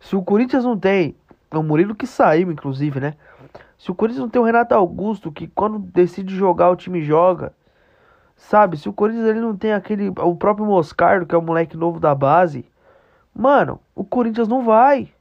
Se 0.00 0.16
o 0.16 0.22
Corinthians 0.22 0.64
não 0.64 0.78
tem 0.78 1.14
o 1.52 1.62
Murilo 1.62 1.94
que 1.94 2.06
saiu, 2.06 2.50
inclusive, 2.50 2.98
né? 2.98 3.12
Se 3.76 3.90
o 3.90 3.94
Corinthians 3.94 4.22
não 4.22 4.30
tem 4.30 4.40
o 4.40 4.44
Renato 4.46 4.74
Augusto, 4.74 5.30
que 5.30 5.48
quando 5.48 5.78
decide 5.78 6.34
jogar, 6.34 6.70
o 6.70 6.76
time 6.76 7.02
joga. 7.02 7.52
Sabe? 8.36 8.78
Se 8.78 8.88
o 8.88 8.92
Corinthians 8.92 9.26
ele 9.26 9.40
não 9.40 9.54
tem 9.54 9.74
aquele. 9.74 10.08
O 10.08 10.34
próprio 10.34 10.64
Moscardo, 10.64 11.26
que 11.26 11.34
é 11.34 11.38
o 11.38 11.42
moleque 11.42 11.76
novo 11.76 12.00
da 12.00 12.14
base. 12.14 12.64
Mano, 13.34 13.78
o 13.94 14.02
Corinthians 14.02 14.48
não 14.48 14.64
vai. 14.64 15.12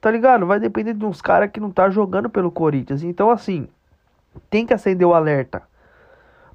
Tá 0.00 0.10
ligado? 0.10 0.46
Vai 0.46 0.58
depender 0.58 0.94
de 0.94 1.04
uns 1.04 1.20
caras 1.20 1.50
que 1.50 1.60
não 1.60 1.70
tá 1.70 1.90
jogando 1.90 2.30
pelo 2.30 2.50
Corinthians. 2.50 3.02
Então, 3.02 3.30
assim, 3.30 3.68
tem 4.48 4.64
que 4.64 4.72
acender 4.72 5.06
o 5.06 5.14
alerta. 5.14 5.62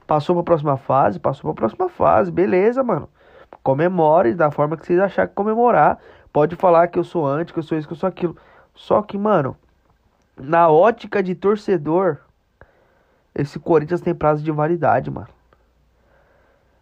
Passou 0.08 0.36
pra 0.36 0.44
próxima 0.44 0.78
fase, 0.78 1.20
passou 1.20 1.54
pra 1.54 1.68
próxima 1.68 1.90
fase. 1.90 2.32
Beleza, 2.32 2.84
mano. 2.84 3.10
Comemore 3.62 4.34
da 4.34 4.52
forma 4.52 4.78
que 4.78 4.86
vocês 4.86 5.00
acharem 5.00 5.30
que 5.30 5.36
comemorar. 5.36 6.00
Pode 6.34 6.56
falar 6.56 6.88
que 6.88 6.98
eu 6.98 7.04
sou 7.04 7.26
anti, 7.26 7.54
que 7.54 7.60
eu 7.60 7.64
sou 7.64 7.78
isso, 7.78 7.88
que 7.88 7.94
eu 7.94 7.98
sou 7.98 8.10
aquilo. 8.10 8.36
Só 8.74 9.02
que, 9.02 9.18
mano, 9.18 9.56
na 10.38 10.70
ótica 10.70 11.24
de 11.24 11.34
torcedor, 11.34 12.18
esse 13.34 13.60
Corinthians 13.60 14.02
tem 14.02 14.14
prazo 14.14 14.44
de 14.44 14.52
validade, 14.52 15.10
mano. 15.10 15.30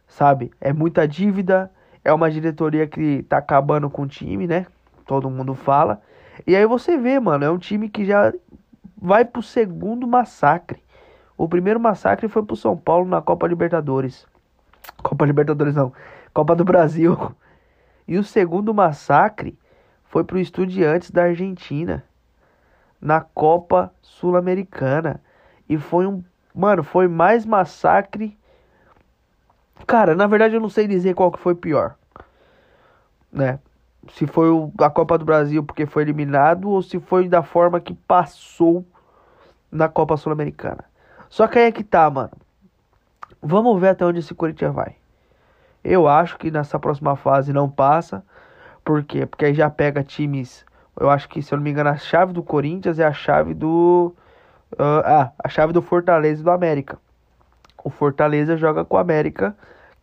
Sabe? 0.08 0.52
É 0.60 0.72
muita 0.72 1.08
dívida. 1.08 1.72
É 2.04 2.12
uma 2.12 2.30
diretoria 2.30 2.88
que 2.88 3.24
tá 3.24 3.38
acabando 3.38 3.90
com 3.90 4.04
o 4.04 4.08
time, 4.08 4.48
né? 4.48 4.66
Todo 5.06 5.30
mundo 5.30 5.54
fala. 5.54 6.02
E 6.46 6.56
aí 6.56 6.66
você 6.66 6.98
vê, 6.98 7.20
mano, 7.20 7.46
é 7.46 7.52
um 7.52 7.58
time 7.58 7.90
que 7.90 8.06
já 8.06 8.34
vai 8.98 9.26
pro 9.26 9.42
segundo 9.42 10.08
massacre. 10.08 10.82
O 11.38 11.48
primeiro 11.48 11.80
massacre 11.80 12.28
foi 12.28 12.44
pro 12.44 12.56
São 12.56 12.78
Paulo 12.78 13.08
na 13.08 13.22
Copa 13.22 13.48
Libertadores. 13.48 14.26
Copa 15.02 15.26
Libertadores 15.26 15.76
não, 15.76 15.94
Copa 16.34 16.56
do 16.56 16.64
Brasil. 16.64 17.18
E 18.06 18.18
o 18.18 18.24
segundo 18.24 18.74
massacre 18.74 19.58
foi 20.04 20.26
pro 20.26 20.38
Estudiantes 20.38 21.10
da 21.10 21.24
Argentina 21.24 22.04
na 23.00 23.22
Copa 23.22 23.94
Sul-Americana. 24.02 25.22
E 25.70 25.78
foi 25.78 26.06
um, 26.06 26.22
mano, 26.54 26.84
foi 26.84 27.08
mais 27.08 27.46
massacre. 27.46 28.38
Cara, 29.88 30.16
na 30.16 30.28
verdade 30.28 30.54
eu 30.54 30.60
não 30.60 30.68
sei 30.68 30.86
dizer 30.86 31.14
qual 31.14 31.32
que 31.32 31.40
foi 31.40 31.56
pior, 31.56 31.96
né? 33.32 33.58
Se 34.12 34.28
foi 34.28 34.50
a 34.80 34.90
Copa 34.90 35.18
do 35.18 35.26
Brasil 35.26 35.64
porque 35.64 35.86
foi 35.86 36.04
eliminado 36.04 36.70
ou 36.70 36.82
se 36.82 37.00
foi 37.00 37.28
da 37.28 37.42
forma 37.42 37.80
que 37.80 37.94
passou 37.94 38.86
na 39.72 39.88
Copa 39.88 40.18
Sul-Americana. 40.18 40.84
Só 41.30 41.48
que 41.48 41.58
aí 41.58 41.66
é 41.66 41.72
que 41.72 41.84
tá, 41.84 42.10
mano. 42.10 42.32
Vamos 43.42 43.80
ver 43.80 43.90
até 43.90 44.06
onde 44.06 44.20
esse 44.20 44.34
Corinthians 44.34 44.74
vai. 44.74 44.96
Eu 45.84 46.08
acho 46.08 46.38
que 46.38 46.52
nessa 46.52 46.80
próxima 46.80 47.16
fase 47.16 47.52
não 47.52 47.70
passa. 47.70 48.24
Por 48.86 49.04
quê? 49.04 49.26
Porque 49.26 49.46
aí 49.46 49.54
já 49.54 49.70
pega 49.70 50.04
times. 50.04 50.66
Eu 51.00 51.10
acho 51.10 51.28
que, 51.28 51.42
se 51.42 51.54
eu 51.54 51.58
não 51.58 51.64
me 51.64 51.72
engano, 51.72 51.90
a 51.90 51.98
chave 51.98 52.34
do 52.34 52.44
Corinthians 52.44 53.00
é 53.00 53.06
a 53.06 53.12
chave 53.12 53.54
do. 53.54 54.16
Uh, 54.74 55.04
ah, 55.04 55.32
a 55.44 55.50
chave 55.50 55.74
do 55.74 55.82
Fortaleza 55.82 56.42
e 56.42 56.44
do 56.44 56.52
América. 56.52 56.98
O 57.84 57.90
Fortaleza 57.90 58.56
joga 58.56 58.86
com 58.86 58.96
o 58.96 59.00
América 59.00 59.56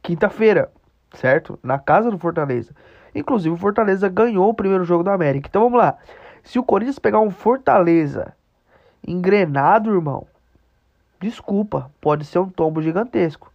quinta-feira, 0.03 0.71
certo? 1.15 1.59
Na 1.63 1.79
casa 1.79 2.11
do 2.11 2.19
Fortaleza. 2.19 2.75
Inclusive, 3.15 3.55
o 3.55 3.59
Fortaleza 3.59 4.09
ganhou 4.09 4.49
o 4.49 4.55
primeiro 4.55 4.85
jogo 4.85 5.03
da 5.03 5.15
América. 5.15 5.49
Então 5.49 5.63
vamos 5.63 5.79
lá. 5.79 5.97
Se 6.43 6.59
o 6.59 6.63
Corinthians 6.63 6.99
pegar 6.99 7.21
um 7.21 7.31
Fortaleza 7.31 8.35
engrenado, 9.07 9.93
irmão, 9.93 10.27
desculpa, 11.21 11.91
pode 12.01 12.25
ser 12.25 12.39
um 12.39 12.49
tombo 12.49 12.81
gigantesco. 12.83 13.53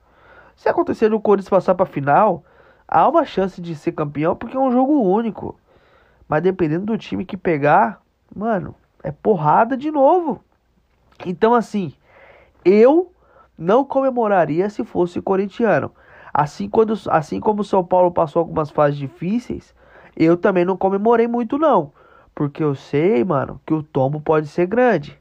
Se 0.56 0.70
acontecer 0.70 1.14
o 1.14 1.20
Corinthians 1.20 1.50
passar 1.50 1.76
para 1.76 1.86
final, 1.86 2.44
há 2.88 3.08
uma 3.08 3.26
chance 3.26 3.62
de 3.62 3.76
ser 3.76 3.92
campeão 3.92 4.36
porque 4.36 4.56
é 4.56 4.60
um 4.60 4.72
jogo 4.72 5.02
único. 5.02 5.58
Mas 6.28 6.42
dependendo 6.42 6.86
do 6.86 6.98
time 6.98 7.26
que 7.26 7.38
pegar, 7.38 8.02
mano, 8.36 8.76
é 9.04 9.12
porrada 9.12 9.78
de 9.78 9.92
novo. 9.92 10.44
Então 11.26 11.54
assim, 11.54 11.94
eu 12.64 13.12
não 13.58 13.86
comemoraria 13.86 14.70
se 14.70 14.84
fosse 14.84 15.22
corintiano. 15.22 15.92
Assim, 16.38 16.68
quando, 16.68 17.00
assim 17.12 17.40
como 17.40 17.62
o 17.62 17.64
São 17.64 17.82
Paulo 17.82 18.12
passou 18.12 18.42
algumas 18.42 18.70
fases 18.70 18.98
difíceis, 18.98 19.74
eu 20.18 20.36
também 20.36 20.66
não 20.66 20.76
comemorei 20.76 21.30
muito 21.30 21.58
não. 21.58 21.94
Porque 22.36 22.62
eu 22.62 22.76
sei, 22.76 23.24
mano, 23.24 23.62
que 23.66 23.74
o 23.74 23.82
tombo 23.82 24.20
pode 24.20 24.50
ser 24.50 24.66
grande. 24.66 25.18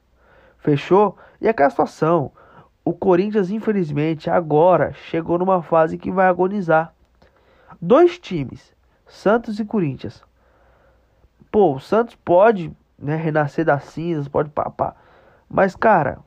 Fechou? 0.58 1.16
E 1.40 1.46
aquela 1.46 1.70
situação. 1.70 2.32
O 2.84 2.92
Corinthians, 2.92 3.48
infelizmente, 3.48 4.28
agora 4.28 4.92
chegou 4.92 5.38
numa 5.38 5.62
fase 5.62 5.96
que 5.96 6.10
vai 6.10 6.26
agonizar. 6.26 6.92
Dois 7.80 8.18
times, 8.18 8.74
Santos 9.06 9.60
e 9.60 9.64
Corinthians. 9.64 10.20
Pô, 11.48 11.74
o 11.76 11.80
Santos 11.80 12.16
pode 12.24 12.76
né, 12.98 13.14
renascer 13.14 13.64
das 13.64 13.84
cinzas, 13.84 14.26
pode 14.26 14.50
papar. 14.50 14.96
Mas, 15.48 15.76
cara, 15.76 16.18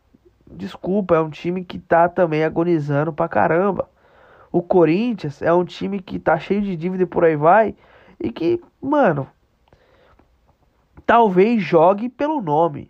desculpa, 0.49 1.17
é 1.17 1.19
um 1.19 1.29
time 1.29 1.65
que 1.65 1.77
tá 1.77 2.07
também 2.07 2.45
agonizando 2.45 3.11
pra 3.11 3.27
caramba. 3.27 3.89
O 4.57 4.63
Corinthians 4.63 5.39
é 5.43 5.53
um 5.53 5.63
time 5.63 5.99
que 6.01 6.17
tá 6.17 6.39
cheio 6.39 6.63
de 6.63 6.75
dívida 6.75 7.03
e 7.03 7.05
por 7.05 7.23
aí 7.23 7.35
vai. 7.35 7.75
E 8.19 8.31
que, 8.31 8.59
mano, 8.81 9.27
talvez 11.05 11.61
jogue 11.61 12.09
pelo 12.09 12.41
nome. 12.41 12.89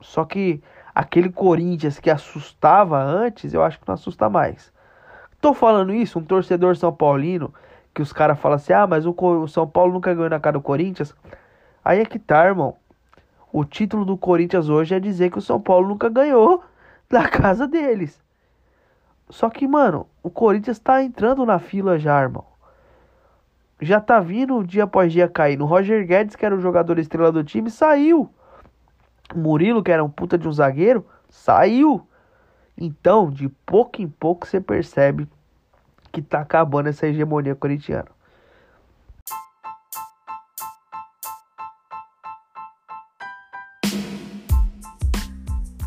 Só 0.00 0.24
que 0.24 0.60
aquele 0.92 1.30
Corinthians 1.30 2.00
que 2.00 2.10
assustava 2.10 3.00
antes, 3.00 3.54
eu 3.54 3.62
acho 3.62 3.78
que 3.78 3.86
não 3.86 3.94
assusta 3.94 4.28
mais. 4.28 4.72
Tô 5.40 5.54
falando 5.54 5.94
isso, 5.94 6.18
um 6.18 6.24
torcedor 6.24 6.76
São 6.76 6.92
Paulino, 6.92 7.54
que 7.94 8.02
os 8.02 8.12
caras 8.12 8.40
falam 8.40 8.56
assim: 8.56 8.72
ah, 8.72 8.84
mas 8.84 9.06
o, 9.06 9.46
São 9.46 9.68
Paulo 9.68 9.92
nunca 9.92 10.12
ganhou 10.12 10.28
na 10.28 10.40
cara 10.40 10.58
do 10.58 10.60
Corinthians. 10.60 11.14
Aí 11.84 12.00
é 12.00 12.04
que 12.04 12.18
tá, 12.18 12.44
irmão. 12.44 12.74
O 13.52 13.64
título 13.64 14.04
do 14.04 14.18
Corinthians 14.18 14.68
hoje 14.68 14.96
é 14.96 14.98
dizer 14.98 15.30
que 15.30 15.38
o 15.38 15.40
São 15.40 15.60
Paulo 15.60 15.86
nunca 15.86 16.08
ganhou 16.08 16.64
na 17.08 17.28
casa 17.28 17.68
deles. 17.68 18.20
Só 19.30 19.48
que, 19.48 19.66
mano, 19.66 20.06
o 20.22 20.28
Corinthians 20.28 20.78
tá 20.78 21.02
entrando 21.02 21.46
na 21.46 21.58
fila 21.58 21.98
já, 21.98 22.20
irmão. 22.20 22.44
Já 23.80 24.00
tá 24.00 24.20
vindo 24.20 24.62
dia 24.64 24.84
após 24.84 25.12
dia 25.12 25.28
caindo. 25.28 25.64
O 25.64 25.66
Roger 25.66 26.06
Guedes, 26.06 26.36
que 26.36 26.44
era 26.44 26.54
o 26.54 26.60
jogador 26.60 26.98
estrela 26.98 27.32
do 27.32 27.42
time, 27.42 27.70
saiu. 27.70 28.28
O 29.34 29.38
Murilo, 29.38 29.82
que 29.82 29.90
era 29.90 30.04
um 30.04 30.10
puta 30.10 30.36
de 30.36 30.46
um 30.46 30.52
zagueiro, 30.52 31.06
saiu. 31.28 32.06
Então, 32.76 33.30
de 33.30 33.48
pouco 33.48 34.02
em 34.02 34.08
pouco 34.08 34.46
você 34.46 34.60
percebe 34.60 35.28
que 36.12 36.20
tá 36.20 36.40
acabando 36.40 36.88
essa 36.88 37.06
hegemonia 37.06 37.54
corintiana. 37.54 38.08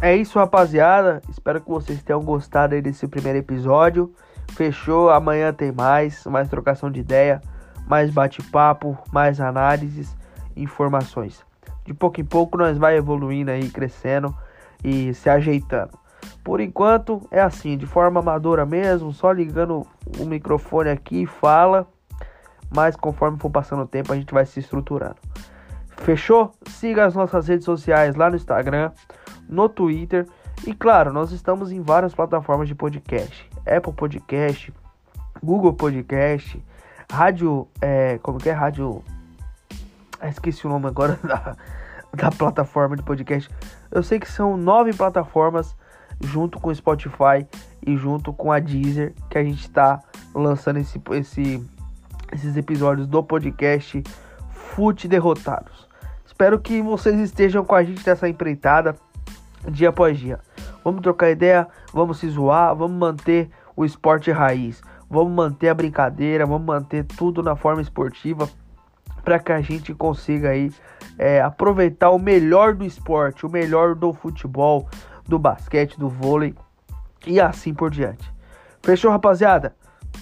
É 0.03 0.13
isso, 0.17 0.37
rapaziada. 0.37 1.21
Espero 1.29 1.61
que 1.61 1.69
vocês 1.69 2.03
tenham 2.03 2.21
gostado 2.21 2.75
aí 2.75 2.81
desse 2.81 3.07
primeiro 3.07 3.39
episódio. 3.39 4.13
Fechou, 4.51 5.09
amanhã 5.09 5.53
tem 5.53 5.71
mais, 5.71 6.25
mais 6.25 6.49
trocação 6.49 6.91
de 6.91 6.99
ideia, 6.99 7.41
mais 7.87 8.11
bate-papo, 8.11 8.97
mais 9.13 9.39
análises, 9.39 10.13
informações. 10.57 11.41
De 11.85 11.93
pouco 11.93 12.19
em 12.19 12.25
pouco 12.25 12.57
nós 12.57 12.77
vai 12.77 12.97
evoluindo 12.97 13.49
aí, 13.49 13.69
crescendo 13.69 14.35
e 14.83 15.13
se 15.13 15.29
ajeitando. 15.29 15.97
Por 16.43 16.59
enquanto 16.59 17.25
é 17.31 17.39
assim, 17.39 17.77
de 17.77 17.85
forma 17.85 18.19
amadora 18.19 18.65
mesmo, 18.65 19.13
só 19.13 19.31
ligando 19.31 19.87
o 20.19 20.25
microfone 20.25 20.89
aqui 20.89 21.21
e 21.21 21.27
fala. 21.27 21.87
Mas 22.75 22.97
conforme 22.97 23.39
for 23.39 23.49
passando 23.49 23.83
o 23.83 23.87
tempo, 23.87 24.11
a 24.11 24.17
gente 24.17 24.33
vai 24.33 24.45
se 24.45 24.59
estruturando. 24.59 25.15
Fechou? 25.95 26.51
Siga 26.67 27.05
as 27.05 27.15
nossas 27.15 27.47
redes 27.47 27.63
sociais 27.63 28.17
lá 28.17 28.29
no 28.29 28.35
Instagram 28.35 28.91
no 29.47 29.67
Twitter. 29.69 30.27
E 30.65 30.73
claro, 30.73 31.11
nós 31.11 31.31
estamos 31.31 31.71
em 31.71 31.81
várias 31.81 32.13
plataformas 32.13 32.67
de 32.67 32.75
podcast: 32.75 33.49
Apple 33.59 33.93
Podcast, 33.93 34.73
Google 35.41 35.73
Podcast, 35.73 36.63
Rádio. 37.11 37.67
É, 37.81 38.17
como 38.19 38.37
que 38.37 38.49
é? 38.49 38.53
Rádio. 38.53 39.03
Ah, 40.19 40.29
esqueci 40.29 40.65
o 40.65 40.69
nome 40.69 40.87
agora 40.87 41.19
da, 41.23 41.57
da 42.13 42.31
plataforma 42.31 42.95
de 42.95 43.03
podcast. 43.03 43.49
Eu 43.91 44.03
sei 44.03 44.19
que 44.19 44.29
são 44.29 44.57
nove 44.57 44.93
plataformas 44.93 45.75
junto 46.21 46.59
com 46.59 46.69
o 46.69 46.75
Spotify 46.75 47.45
e 47.85 47.97
junto 47.97 48.31
com 48.33 48.51
a 48.51 48.59
Deezer 48.59 49.13
que 49.29 49.37
a 49.37 49.43
gente 49.43 49.61
está 49.61 50.01
lançando 50.33 50.79
esse, 50.79 51.01
esse, 51.11 51.69
esses 52.31 52.55
episódios 52.55 53.07
do 53.07 53.21
podcast 53.21 54.01
Fute 54.49 55.07
Derrotados. 55.07 55.87
Espero 56.25 56.59
que 56.59 56.81
vocês 56.81 57.19
estejam 57.19 57.63
com 57.63 57.75
a 57.75 57.83
gente 57.83 58.05
nessa 58.07 58.27
empreitada 58.27 58.95
dia 59.69 59.89
após 59.89 60.17
dia. 60.17 60.39
Vamos 60.83 61.01
trocar 61.01 61.31
ideia, 61.31 61.67
vamos 61.93 62.19
se 62.19 62.29
zoar, 62.29 62.75
vamos 62.75 62.97
manter 62.97 63.49
o 63.75 63.85
esporte 63.85 64.31
raiz, 64.31 64.81
vamos 65.09 65.33
manter 65.33 65.69
a 65.69 65.73
brincadeira, 65.73 66.45
vamos 66.45 66.65
manter 66.65 67.05
tudo 67.05 67.41
na 67.41 67.55
forma 67.55 67.81
esportiva 67.81 68.49
para 69.23 69.39
que 69.39 69.51
a 69.51 69.61
gente 69.61 69.93
consiga 69.93 70.49
aí 70.49 70.71
é, 71.17 71.41
aproveitar 71.41 72.09
o 72.09 72.19
melhor 72.19 72.73
do 72.73 72.83
esporte, 72.83 73.45
o 73.45 73.49
melhor 73.49 73.95
do 73.95 74.11
futebol, 74.11 74.87
do 75.25 75.39
basquete, 75.39 75.97
do 75.97 76.09
vôlei 76.09 76.53
e 77.25 77.39
assim 77.39 77.73
por 77.73 77.89
diante. 77.89 78.31
Fechou, 78.81 79.11
rapaziada? 79.11 79.75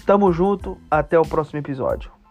Tamo 0.06 0.32
junto, 0.32 0.78
até 0.90 1.18
o 1.18 1.22
próximo 1.22 1.58
episódio. 1.58 2.21